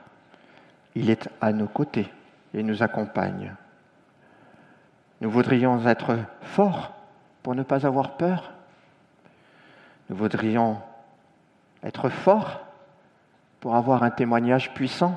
Il 0.95 1.11
est 1.11 1.29
à 1.41 1.53
nos 1.53 1.69
côtés 1.69 2.11
et 2.55 2.63
nous 2.63 2.83
accompagne. 2.83 3.55
Nous 5.23 5.31
voudrions 5.31 5.87
être 5.87 6.19
forts 6.43 6.93
pour 7.45 7.55
ne 7.55 7.63
pas 7.63 7.87
avoir 7.87 8.17
peur. 8.17 8.51
Nous 10.11 10.17
voudrions 10.17 10.81
être 11.85 12.09
forts 12.09 12.61
pour 13.61 13.77
avoir 13.77 14.03
un 14.03 14.11
témoignage 14.11 14.75
puissant. 14.75 15.17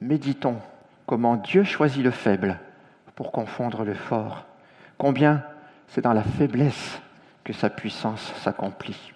Méditons 0.00 0.60
comment 1.04 1.34
Dieu 1.34 1.64
choisit 1.64 2.04
le 2.04 2.12
faible 2.12 2.60
pour 3.16 3.32
confondre 3.32 3.82
le 3.82 3.94
fort. 3.94 4.44
Combien 4.96 5.42
c'est 5.88 6.02
dans 6.02 6.12
la 6.12 6.22
faiblesse 6.22 7.00
que 7.42 7.52
sa 7.52 7.70
puissance 7.70 8.32
s'accomplit. 8.34 9.12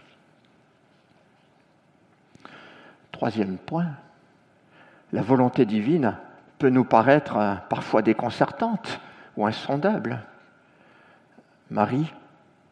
Troisième 3.12 3.57
point, 3.57 3.92
la 5.12 5.23
volonté 5.23 5.64
divine 5.64 6.16
peut 6.59 6.71
nous 6.71 6.85
paraître 6.85 7.37
euh, 7.37 7.55
parfois 7.68 8.03
déconcertante 8.03 9.01
ou 9.37 9.47
insondable. 9.47 10.21
Marie 11.71 12.12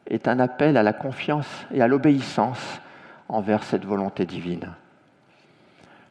est 0.06 0.28
un 0.28 0.38
appel 0.38 0.76
à 0.76 0.82
la 0.82 0.92
confiance 0.92 1.66
et 1.72 1.82
à 1.82 1.88
l'obéissance 1.88 2.80
envers 3.28 3.62
cette 3.62 3.84
volonté 3.84 4.24
divine. 4.24 4.72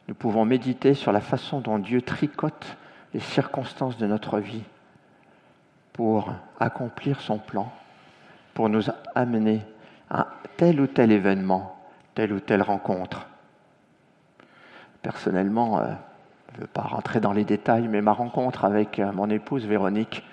Nous 0.08 0.14
pouvons 0.14 0.44
méditer 0.44 0.94
sur 0.94 1.12
la 1.12 1.20
façon 1.20 1.60
dont 1.60 1.78
Dieu 1.78 2.00
tricote 2.02 2.76
les 3.12 3.20
circonstances 3.20 3.96
de 3.96 4.06
notre 4.06 4.38
vie 4.38 4.62
pour 5.92 6.32
accomplir 6.60 7.20
son 7.20 7.38
plan, 7.38 7.72
pour 8.54 8.68
nous 8.68 8.84
amener 9.14 9.62
à 10.10 10.28
tel 10.56 10.80
ou 10.80 10.86
tel 10.86 11.10
événement, 11.10 11.76
telle 12.14 12.32
ou 12.32 12.40
telle 12.40 12.62
rencontre. 12.62 13.26
Personnellement, 15.02 15.80
euh, 15.80 15.92
ne 16.56 16.62
veux 16.62 16.66
pas 16.66 16.82
rentrer 16.82 17.20
dans 17.20 17.32
les 17.32 17.44
détails, 17.44 17.86
mais 17.88 18.00
ma 18.00 18.12
rencontre 18.12 18.64
avec 18.64 18.98
euh, 18.98 19.12
mon 19.12 19.28
épouse 19.28 19.66
Véronique 19.66 20.24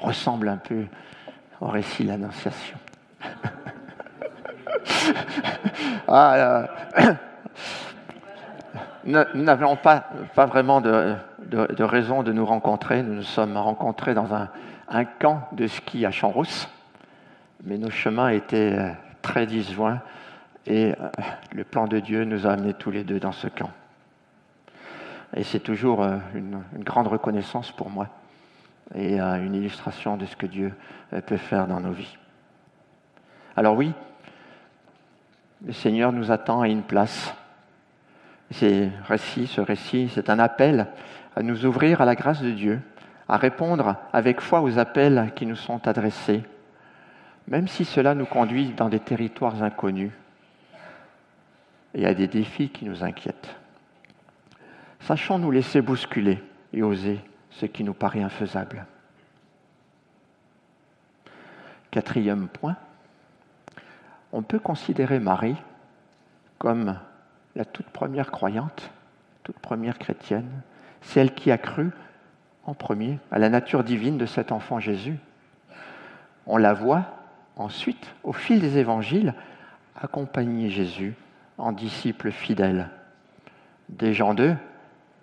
ressemble 0.00 0.48
un 0.48 0.56
peu 0.56 0.86
au 1.60 1.66
récit 1.66 2.04
de 2.04 2.08
l'Annonciation. 2.08 2.78
ah, 6.08 6.34
euh, 6.34 6.66
nous 9.04 9.42
n'avions 9.42 9.76
pas, 9.76 10.08
vraiment 10.34 10.80
de, 10.80 11.16
raison 11.80 12.22
de 12.22 12.32
nous 12.32 12.46
rencontrer. 12.46 13.02
Nous 13.02 13.14
nous 13.14 13.22
sommes 13.22 13.56
rencontrés 13.56 14.14
dans 14.14 14.34
un, 14.34 14.48
camp 15.18 15.48
de 15.52 15.66
ski 15.66 16.06
à 16.06 16.10
Champs-Rousse, 16.10 16.68
mais 17.64 17.76
nos 17.78 17.90
chemins 17.90 18.28
étaient 18.28 18.76
euh, 18.78 18.90
très 19.22 19.46
disjoints 19.46 20.00
et 20.66 20.94
le 21.52 21.64
plan 21.64 21.86
de 21.86 21.98
Dieu 22.00 22.24
nous 22.24 22.46
a 22.46 22.52
amenés 22.52 22.72
tous 22.72 22.90
les 22.90 23.04
deux 23.04 23.20
dans 23.20 23.32
ce 23.32 23.48
camp. 23.48 23.70
Et 25.36 25.42
c'est 25.42 25.60
toujours 25.60 26.02
euh, 26.02 26.18
une, 26.34 26.62
grande 26.78 27.08
reconnaissance 27.08 27.72
pour 27.72 27.90
moi 27.90 28.08
et 28.94 29.20
euh, 29.20 29.44
une 29.44 29.54
illustration 29.54 30.16
de 30.16 30.26
ce 30.26 30.36
que 30.36 30.46
Dieu 30.46 30.72
euh, 31.12 31.20
peut 31.20 31.36
faire 31.36 31.66
dans 31.66 31.80
nos 31.80 31.92
vies. 31.92 32.16
Alors 33.56 33.76
oui, 33.76 33.92
le 35.64 35.72
Seigneur 35.72 36.12
nous 36.12 36.30
attend 36.30 36.60
à 36.60 36.68
une 36.68 36.82
place. 36.82 37.34
Ces 38.52 38.90
récits, 39.08 39.48
ce 39.48 39.60
récit, 39.60 40.08
c'est 40.14 40.30
un 40.30 40.38
appel 40.38 40.86
à 41.34 41.42
nous 41.42 41.66
ouvrir 41.66 42.00
à 42.00 42.04
la 42.04 42.14
grâce 42.14 42.40
de 42.40 42.50
Dieu, 42.50 42.80
à 43.28 43.36
répondre 43.36 43.96
avec 44.12 44.40
foi 44.40 44.60
aux 44.60 44.78
appels 44.78 45.32
qui 45.34 45.46
nous 45.46 45.56
sont 45.56 45.88
adressés, 45.88 46.44
même 47.48 47.66
si 47.66 47.84
cela 47.84 48.14
nous 48.14 48.26
conduit 48.26 48.68
dans 48.76 48.88
des 48.88 49.00
territoires 49.00 49.62
inconnus 49.62 50.12
et 51.94 52.06
à 52.06 52.14
des 52.14 52.28
défis 52.28 52.68
qui 52.68 52.84
nous 52.84 53.02
inquiètent. 53.02 53.56
Sachons 55.06 55.38
nous 55.38 55.50
laisser 55.50 55.82
bousculer 55.82 56.42
et 56.72 56.82
oser 56.82 57.20
ce 57.50 57.66
qui 57.66 57.84
nous 57.84 57.92
paraît 57.92 58.22
infaisable. 58.22 58.86
Quatrième 61.90 62.48
point, 62.48 62.76
on 64.32 64.42
peut 64.42 64.58
considérer 64.58 65.20
Marie 65.20 65.56
comme 66.58 66.98
la 67.54 67.66
toute 67.66 67.88
première 67.90 68.30
croyante, 68.30 68.90
toute 69.42 69.58
première 69.58 69.98
chrétienne, 69.98 70.62
celle 71.02 71.34
qui 71.34 71.50
a 71.50 71.58
cru 71.58 71.90
en 72.64 72.72
premier 72.72 73.18
à 73.30 73.38
la 73.38 73.50
nature 73.50 73.84
divine 73.84 74.16
de 74.16 74.24
cet 74.24 74.52
enfant 74.52 74.80
Jésus. 74.80 75.18
On 76.46 76.56
la 76.56 76.72
voit 76.72 77.04
ensuite, 77.56 78.14
au 78.22 78.32
fil 78.32 78.58
des 78.58 78.78
évangiles, 78.78 79.34
accompagner 80.00 80.70
Jésus 80.70 81.14
en 81.58 81.72
disciple 81.72 82.30
fidèle. 82.30 82.88
Dès 83.90 84.14
Jean 84.14 84.32
2, 84.32 84.56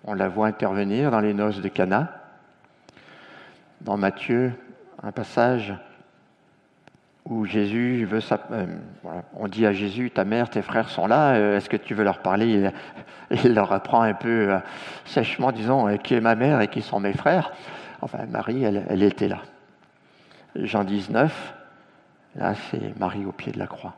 on 0.04 0.14
la 0.14 0.28
voit 0.28 0.46
intervenir 0.46 1.10
dans 1.10 1.20
les 1.20 1.34
noces 1.34 1.60
de 1.60 1.68
Cana. 1.68 2.12
Dans 3.80 3.96
Matthieu, 3.96 4.52
un 5.02 5.12
passage 5.12 5.74
où 7.24 7.44
Jésus 7.44 8.04
veut 8.04 8.20
euh, 8.50 8.66
on 9.34 9.46
dit 9.46 9.64
à 9.64 9.72
Jésus 9.72 10.10
ta 10.10 10.24
mère 10.24 10.50
tes 10.50 10.62
frères 10.62 10.88
sont 10.88 11.06
là 11.06 11.34
euh, 11.34 11.56
est-ce 11.56 11.68
que 11.68 11.76
tu 11.76 11.94
veux 11.94 12.02
leur 12.02 12.18
parler? 12.18 12.72
Il, 13.30 13.54
leur 13.54 13.72
apprend 13.72 14.02
un 14.02 14.12
peu 14.12 14.50
euh, 14.50 14.58
sèchement 15.04 15.52
disons 15.52 15.96
qui 15.98 16.14
est 16.14 16.20
ma 16.20 16.34
mère 16.34 16.60
et 16.60 16.68
qui 16.68 16.82
sont 16.82 16.98
mes 16.98 17.12
frères. 17.12 17.52
Enfin 18.00 18.26
Marie 18.26 18.64
elle, 18.64 18.84
elle 18.88 19.04
était 19.04 19.28
là. 19.28 19.38
Jean 20.56 20.82
19 20.82 21.54
là 22.36 22.54
c'est 22.70 22.98
Marie 22.98 23.24
au 23.24 23.32
pied 23.32 23.52
de 23.52 23.58
la 23.58 23.68
croix. 23.68 23.94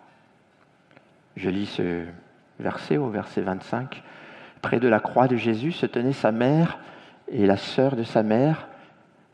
Je 1.36 1.48
lis 1.48 1.66
ce 1.66 2.04
verset 2.60 2.98
au 2.98 3.08
verset 3.08 3.40
25 3.40 4.02
près 4.64 4.80
de 4.80 4.88
la 4.88 4.98
croix 4.98 5.28
de 5.28 5.36
Jésus 5.36 5.72
se 5.72 5.84
tenait 5.84 6.14
sa 6.14 6.32
mère 6.32 6.78
et 7.28 7.44
la 7.46 7.58
sœur 7.58 7.96
de 7.96 8.02
sa 8.02 8.22
mère 8.22 8.66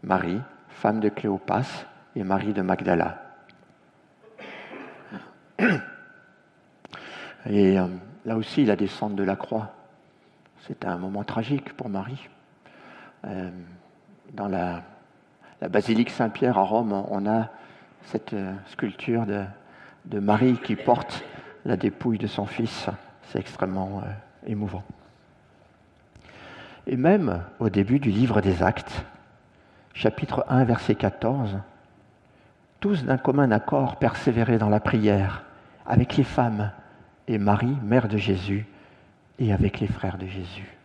Marie 0.03 0.41
femme 0.71 0.99
de 0.99 1.09
Cléopas 1.09 1.87
et 2.17 2.25
Marie 2.25 2.53
de 2.53 2.63
Magdala 2.63 3.23
et 7.47 7.79
euh, 7.79 7.87
là 8.25 8.37
aussi, 8.37 8.65
la 8.65 8.75
descente 8.75 9.15
de 9.15 9.23
la 9.23 9.37
croix, 9.37 9.73
c'est 10.67 10.85
un 10.85 10.97
moment 10.97 11.23
tragique 11.23 11.75
pour 11.75 11.89
Marie. 11.89 12.29
Euh, 13.25 13.51
dans 14.33 14.49
la, 14.49 14.83
basilique 15.69 16.11
Saint-Pierre 16.11 16.59
à 16.59 16.63
Rome, 16.63 17.05
on 17.09 17.25
a 17.27 17.51
cette 18.07 18.33
euh, 18.33 18.53
sculpture 18.67 19.27
de, 19.27 20.19
Marie 20.19 20.59
qui 20.65 20.75
porte 20.75 21.23
la 21.65 21.77
dépouille 21.77 22.19
de 22.19 22.27
son 22.27 22.47
fils. 22.47 22.89
C'est 23.25 23.39
extrêmement 23.39 24.03
émouvant. 24.45 24.83
Et 26.87 26.97
même 26.97 27.43
au 27.59 27.69
début 27.69 27.99
du 27.99 28.11
livre 28.11 28.41
des 28.41 28.63
Actes, 28.63 29.05
chapitre 29.95 30.45
1, 30.49 30.65
verset 30.65 30.95
14, 30.95 31.59
tous 32.81 33.05
d'un 33.05 33.19
commun 33.19 33.51
accord 33.51 33.97
persévéraient 33.97 34.59
dans 34.59 34.71
la 34.71 34.81
prière 34.81 35.45
avec 35.87 36.17
les 36.17 36.25
femmes 36.25 36.71
et 37.29 37.39
Marie, 37.39 37.77
mère 37.83 38.09
de 38.09 38.17
Jésus, 38.17 38.67
et 39.39 39.53
avec 39.53 39.81
les 39.81 39.87
frères 39.87 40.19
de 40.19 40.27
Jésus. 40.27 40.77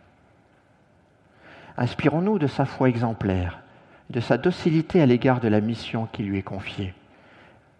Inspirons-nous 1.76 2.38
de 2.38 2.46
sa 2.46 2.64
foi 2.64 2.88
exemplaire, 2.88 3.60
de 4.10 4.20
sa 4.20 4.38
docilité 4.38 5.02
à 5.02 5.06
l'égard 5.06 5.40
de 5.40 5.48
la 5.48 5.60
mission 5.60 6.08
qui 6.12 6.22
lui 6.22 6.38
est 6.38 6.42
confiée. 6.42 6.94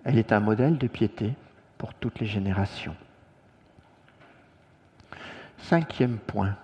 Elle 0.04 0.18
est 0.18 0.32
un 0.32 0.40
modèle 0.40 0.78
de 0.78 0.86
piété 0.86 1.32
pour 1.78 1.94
toutes 1.94 2.20
les 2.20 2.26
générations. 2.26 2.94
Cinquième 5.58 6.18
point. 6.18 6.56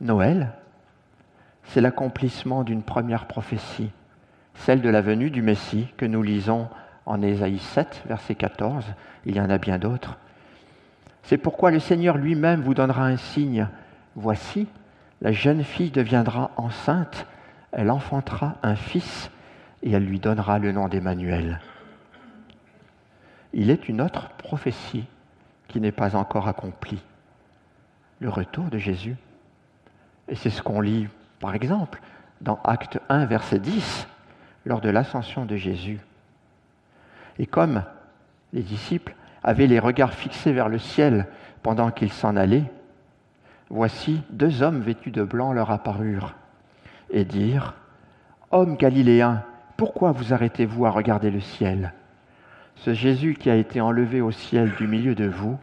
Noël, 0.00 0.52
c'est 1.64 1.80
l'accomplissement 1.80 2.62
d'une 2.62 2.82
première 2.82 3.26
prophétie, 3.26 3.90
celle 4.54 4.80
de 4.80 4.88
la 4.88 5.00
venue 5.00 5.30
du 5.30 5.42
Messie 5.42 5.88
que 5.96 6.06
nous 6.06 6.22
lisons 6.22 6.68
en 7.04 7.20
Ésaïe 7.22 7.58
7, 7.58 8.04
verset 8.06 8.34
14, 8.34 8.84
il 9.26 9.36
y 9.36 9.40
en 9.40 9.50
a 9.50 9.58
bien 9.58 9.78
d'autres. 9.78 10.18
C'est 11.24 11.38
pourquoi 11.38 11.70
le 11.70 11.80
Seigneur 11.80 12.16
lui-même 12.16 12.62
vous 12.62 12.74
donnera 12.74 13.06
un 13.06 13.16
signe. 13.16 13.68
Voici, 14.14 14.68
la 15.20 15.32
jeune 15.32 15.64
fille 15.64 15.90
deviendra 15.90 16.52
enceinte, 16.56 17.26
elle 17.72 17.90
enfantera 17.90 18.56
un 18.62 18.76
fils 18.76 19.30
et 19.82 19.90
elle 19.90 20.04
lui 20.04 20.20
donnera 20.20 20.58
le 20.58 20.72
nom 20.72 20.88
d'Emmanuel. 20.88 21.60
Il 23.52 23.70
est 23.70 23.88
une 23.88 24.00
autre 24.00 24.30
prophétie 24.38 25.06
qui 25.66 25.80
n'est 25.80 25.92
pas 25.92 26.14
encore 26.14 26.48
accomplie, 26.48 27.02
le 28.20 28.28
retour 28.28 28.66
de 28.66 28.78
Jésus. 28.78 29.16
Et 30.28 30.34
c'est 30.34 30.50
ce 30.50 30.62
qu'on 30.62 30.80
lit, 30.80 31.08
par 31.40 31.54
exemple, 31.54 32.00
dans 32.40 32.60
Acte 32.64 32.98
1, 33.08 33.26
verset 33.26 33.58
10, 33.58 34.06
lors 34.66 34.80
de 34.80 34.90
l'ascension 34.90 35.44
de 35.44 35.56
Jésus. 35.56 36.00
Et 37.38 37.46
comme 37.46 37.82
les 38.52 38.62
disciples 38.62 39.14
avaient 39.42 39.66
les 39.66 39.78
regards 39.78 40.12
fixés 40.12 40.52
vers 40.52 40.68
le 40.68 40.78
ciel 40.78 41.26
pendant 41.62 41.90
qu'ils 41.90 42.12
s'en 42.12 42.36
allaient, 42.36 42.70
voici 43.70 44.22
deux 44.30 44.62
hommes 44.62 44.80
vêtus 44.80 45.10
de 45.10 45.22
blanc 45.22 45.52
leur 45.52 45.70
apparurent 45.70 46.34
et 47.10 47.24
dirent 47.24 47.74
Hommes 48.50 48.76
galiléens, 48.76 49.42
pourquoi 49.76 50.12
vous 50.12 50.32
arrêtez-vous 50.32 50.86
à 50.86 50.90
regarder 50.90 51.30
le 51.30 51.40
ciel? 51.40 51.92
Ce 52.76 52.94
Jésus 52.94 53.34
qui 53.34 53.50
a 53.50 53.56
été 53.56 53.80
enlevé 53.80 54.20
au 54.20 54.30
ciel 54.30 54.72
du 54.76 54.86
milieu 54.86 55.14
de 55.14 55.26
vous 55.26 55.58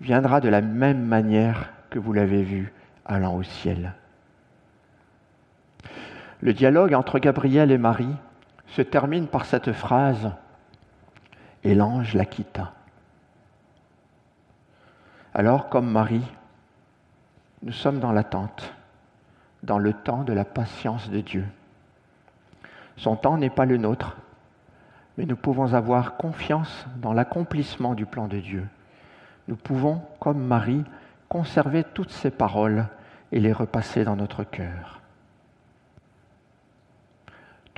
viendra 0.00 0.40
de 0.40 0.48
la 0.48 0.60
même 0.60 1.04
manière 1.04 1.70
que 1.90 1.98
vous 1.98 2.12
l'avez 2.12 2.42
vu 2.42 2.72
allant 3.04 3.34
au 3.34 3.42
ciel. 3.42 3.94
Le 6.40 6.52
dialogue 6.52 6.94
entre 6.94 7.18
Gabriel 7.18 7.70
et 7.72 7.78
Marie 7.78 8.14
se 8.68 8.82
termine 8.82 9.26
par 9.26 9.44
cette 9.44 9.72
phrase 9.72 10.30
et 11.64 11.74
l'ange 11.74 12.14
la 12.14 12.24
quitta. 12.24 12.72
Alors, 15.34 15.68
comme 15.68 15.90
Marie, 15.90 16.26
nous 17.62 17.72
sommes 17.72 17.98
dans 17.98 18.12
l'attente, 18.12 18.72
dans 19.62 19.78
le 19.78 19.92
temps 19.92 20.22
de 20.22 20.32
la 20.32 20.44
patience 20.44 21.10
de 21.10 21.20
Dieu. 21.20 21.44
Son 22.96 23.16
temps 23.16 23.36
n'est 23.36 23.50
pas 23.50 23.64
le 23.64 23.76
nôtre, 23.76 24.16
mais 25.16 25.26
nous 25.26 25.36
pouvons 25.36 25.74
avoir 25.74 26.16
confiance 26.16 26.86
dans 26.96 27.12
l'accomplissement 27.12 27.94
du 27.94 28.06
plan 28.06 28.28
de 28.28 28.38
Dieu. 28.38 28.66
Nous 29.48 29.56
pouvons, 29.56 30.02
comme 30.20 30.44
Marie, 30.44 30.84
conserver 31.28 31.82
toutes 31.82 32.10
ces 32.10 32.30
paroles 32.30 32.86
et 33.32 33.40
les 33.40 33.52
repasser 33.52 34.04
dans 34.04 34.16
notre 34.16 34.44
cœur. 34.44 34.97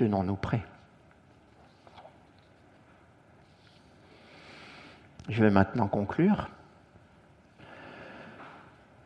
Tenons-nous 0.00 0.36
prêts. 0.36 0.62
Je 5.28 5.44
vais 5.44 5.50
maintenant 5.50 5.88
conclure. 5.88 6.48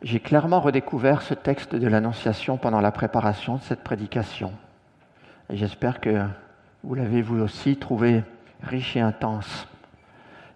J'ai 0.03 0.21
clairement 0.21 0.61
redécouvert 0.61 1.21
ce 1.21 1.33
texte 1.33 1.75
de 1.75 1.85
l'Annonciation 1.85 2.55
pendant 2.55 2.79
la 2.79 2.93
préparation 2.93 3.57
de 3.57 3.61
cette 3.63 3.83
prédication. 3.83 4.53
Et 5.49 5.57
j'espère 5.57 5.99
que 5.99 6.25
vous 6.85 6.95
l'avez 6.95 7.21
vous 7.21 7.41
aussi 7.41 7.75
trouvé 7.75 8.23
riche 8.63 8.95
et 8.95 9.01
intense. 9.01 9.67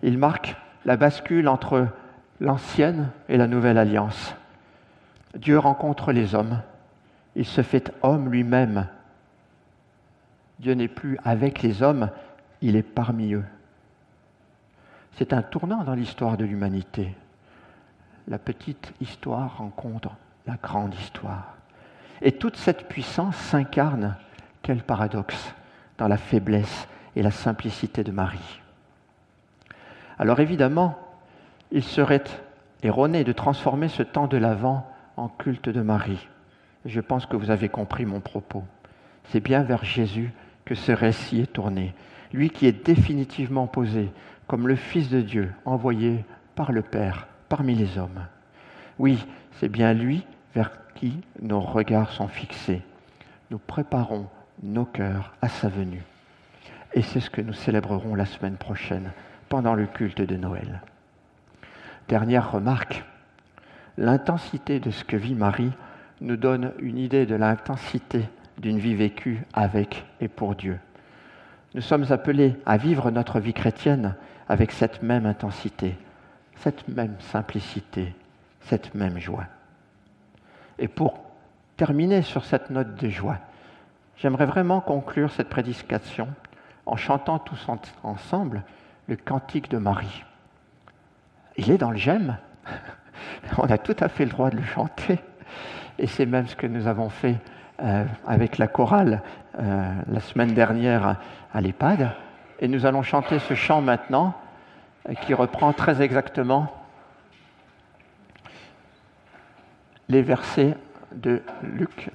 Il 0.04 0.18
marque 0.18 0.56
la 0.86 0.96
bascule 0.96 1.50
entre 1.50 1.90
l'ancienne 2.40 3.10
et 3.28 3.36
la 3.36 3.48
nouvelle 3.48 3.78
alliance. 3.78 4.36
Dieu 5.36 5.60
rencontre 5.60 6.14
les 6.14 6.34
hommes. 6.34 6.62
Il 7.36 7.46
se 7.46 7.62
fait 7.62 7.92
homme 8.04 8.32
lui-même. 8.32 8.88
Dieu 10.60 10.74
n'est 10.74 10.88
plus 10.88 11.18
avec 11.24 11.62
les 11.62 11.82
hommes, 11.84 12.10
il 12.62 12.76
est 12.76 12.84
parmi 12.84 13.34
eux. 13.34 13.45
C'est 15.14 15.34
un 15.34 15.41
tournant 15.41 15.84
dans 15.84 15.95
l'histoire 15.95 16.38
de 16.38 16.45
l'humanité. 16.45 17.16
La 18.28 18.38
petite 18.38 18.93
histoire 19.01 19.57
rencontre 19.57 20.16
la 20.45 20.55
grande 20.55 20.93
histoire. 20.95 21.55
Et 22.22 22.34
toute 22.34 22.57
cette 22.57 22.88
puissance 22.88 23.36
s'incarne, 23.36 24.18
quel 24.62 24.84
paradoxe, 24.84 25.53
dans 25.97 26.07
la 26.07 26.18
faiblesse 26.18 26.88
et 27.16 27.22
la 27.22 27.32
simplicité 27.32 28.03
de 28.03 28.12
Marie. 28.12 28.62
Alors 30.18 30.41
évidemment, 30.41 30.99
il 31.72 31.84
serait 31.84 32.24
erroné 32.84 33.24
de 33.24 33.32
transformer 33.32 33.88
ce 33.88 34.03
temps 34.03 34.28
de 34.28 34.38
l'Avent 34.38 34.86
en 35.16 35.30
culte 35.30 35.70
de 35.70 35.82
Marie. 35.82 36.28
Je 36.86 36.99
pense 36.99 37.26
que 37.26 37.38
vous 37.38 37.51
avez 37.51 37.70
compris 37.70 38.05
mon 38.05 38.20
propos. 38.20 38.64
C'est 39.26 39.39
bien 39.39 39.64
vers 39.64 39.84
Jésus 39.84 40.34
que 40.70 40.76
ce 40.76 40.92
récit 40.92 41.40
est 41.40 41.52
tourné, 41.52 41.96
lui 42.32 42.52
qui 42.52 42.68
est 42.68 42.86
définitivement 42.86 43.66
posé 43.66 44.12
comme 44.46 44.68
le 44.68 44.76
Fils 44.76 45.10
de 45.10 45.20
Dieu 45.20 45.52
envoyé 45.66 46.24
par 46.54 46.72
le 46.72 46.84
Père 46.84 47.28
parmi 47.50 47.74
les 47.74 47.98
hommes. 47.98 48.28
Oui, 49.00 49.26
c'est 49.54 49.68
bien 49.68 49.96
lui 49.96 50.24
vers 50.54 50.70
qui 50.94 51.22
nos 51.42 51.60
regards 51.60 52.12
sont 52.12 52.28
fixés. 52.28 52.84
Nous 53.50 53.58
préparons 53.58 54.28
nos 54.62 54.86
cœurs 54.86 55.34
à 55.42 55.50
sa 55.50 55.70
venue. 55.70 56.04
Et 56.94 57.02
c'est 57.02 57.20
ce 57.20 57.32
que 57.32 57.42
nous 57.42 57.54
célébrerons 57.54 58.14
la 58.14 58.28
semaine 58.28 58.58
prochaine 58.58 59.12
pendant 59.50 59.74
le 59.74 59.88
culte 59.88 60.22
de 60.22 60.36
Noël. 60.36 60.84
Dernière 62.08 62.52
remarque, 62.52 63.04
l'intensité 63.98 64.80
de 64.80 64.92
ce 64.92 65.04
que 65.04 65.18
vit 65.18 65.34
Marie 65.34 65.72
nous 66.22 66.38
donne 66.38 66.74
une 66.78 67.00
idée 67.00 67.26
de 67.26 67.34
l'intensité 67.34 68.30
d'une 68.60 68.80
vie 68.80 68.95
vécue 68.95 69.43
avec 69.53 70.05
et 70.22 70.28
pour 70.28 70.55
Dieu. 70.55 70.80
Nous 71.76 71.82
sommes 71.82 72.12
appelés 72.12 72.55
à 72.66 72.78
vivre 72.78 73.12
notre 73.12 73.39
vie 73.39 73.53
chrétienne 73.53 74.16
avec 74.47 74.72
cette 74.72 75.03
même 75.03 75.26
intensité, 75.26 75.95
cette 76.55 76.88
même 76.88 77.16
simplicité, 77.20 78.14
cette 78.62 78.95
même 78.95 79.20
joie. 79.20 79.45
Et 80.78 80.88
pour 80.88 81.20
terminer 81.78 82.22
sur 82.22 82.43
cette 82.45 82.70
note 82.70 82.95
de 82.95 83.10
joie, 83.10 83.38
j'aimerais 84.18 84.45
vraiment 84.45 84.82
conclure 84.82 85.32
cette 85.32 85.49
prédication 85.49 86.28
en 86.86 86.95
chantant 86.95 87.39
tous 87.39 87.68
ensemble 88.03 88.64
le 89.07 89.16
cantique 89.16 89.70
de 89.70 89.78
Marie. 89.78 90.24
Il 91.57 91.72
est 91.72 91.78
dans 91.78 91.91
le 91.91 91.97
j'aime. 91.97 92.38
On 93.57 93.70
a 93.70 93.78
tout 93.78 93.95
à 93.99 94.10
fait 94.10 94.26
le 94.26 94.32
droit 94.32 94.49
de 94.49 94.57
le 94.57 94.64
chanter. 94.64 95.20
Et 95.97 96.07
c'est 96.07 96.26
même 96.26 96.47
ce 96.47 96.55
que 96.55 96.68
nous 96.68 96.88
avons 96.88 97.10
fait 97.10 97.36
euh, 97.82 98.06
avec 98.28 98.58
la 98.58 98.68
chorale 98.68 99.22
euh, 99.60 99.94
la 100.12 100.20
semaine 100.20 100.54
dernière 100.54 101.18
à 101.54 101.62
l'EHPAD. 101.62 102.12
Et 102.60 102.68
nous 102.68 102.86
allons 102.86 103.04
chanter 103.04 103.40
ce 103.40 103.54
chant 103.54 103.82
maintenant 103.82 104.34
euh, 105.08 105.14
qui 105.14 105.34
reprend 105.34 105.74
très 105.74 106.02
exactement 106.02 106.72
les 110.10 110.22
versets 110.22 110.76
de 111.14 111.42
Luc. 111.64 112.10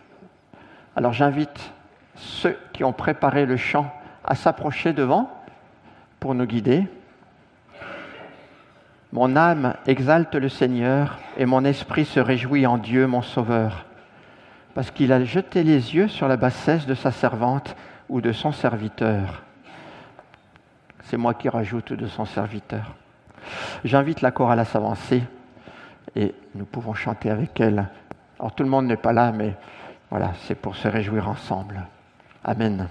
Alors 0.96 1.12
j'invite 1.12 1.72
ceux 2.16 2.58
qui 2.72 2.84
ont 2.84 2.92
préparé 2.92 3.46
le 3.46 3.56
chant 3.56 3.92
à 4.24 4.34
s'approcher 4.34 4.92
devant 4.92 5.30
pour 6.20 6.34
nous 6.34 6.46
guider. 6.46 6.86
Mon 9.12 9.36
âme 9.36 9.74
exalte 9.86 10.34
le 10.34 10.48
Seigneur 10.48 11.18
et 11.36 11.46
mon 11.46 11.64
esprit 11.64 12.04
se 12.04 12.20
réjouit 12.20 12.66
en 12.66 12.78
Dieu 12.78 13.06
mon 13.06 13.22
Sauveur, 13.22 13.86
parce 14.74 14.90
qu'il 14.90 15.12
a 15.12 15.24
jeté 15.24 15.62
les 15.62 15.94
yeux 15.94 16.08
sur 16.08 16.28
la 16.28 16.36
bassesse 16.36 16.86
de 16.86 16.94
sa 16.94 17.10
servante 17.10 17.76
ou 18.08 18.20
de 18.20 18.32
son 18.32 18.52
serviteur. 18.52 19.42
C'est 21.04 21.16
moi 21.16 21.34
qui 21.34 21.48
rajoute 21.48 21.92
de 21.92 22.06
son 22.06 22.24
serviteur. 22.24 22.94
J'invite 23.84 24.20
la 24.20 24.30
chorale 24.30 24.60
à 24.60 24.64
s'avancer 24.64 25.22
et 26.16 26.34
nous 26.54 26.64
pouvons 26.64 26.94
chanter 26.94 27.30
avec 27.30 27.60
elle. 27.60 27.88
Alors 28.38 28.54
tout 28.54 28.64
le 28.64 28.70
monde 28.70 28.86
n'est 28.86 28.96
pas 28.96 29.12
là, 29.12 29.32
mais 29.32 29.54
voilà, 30.10 30.32
c'est 30.46 30.54
pour 30.54 30.76
se 30.76 30.88
réjouir 30.88 31.28
ensemble. 31.28 31.86
Amen. 32.42 32.88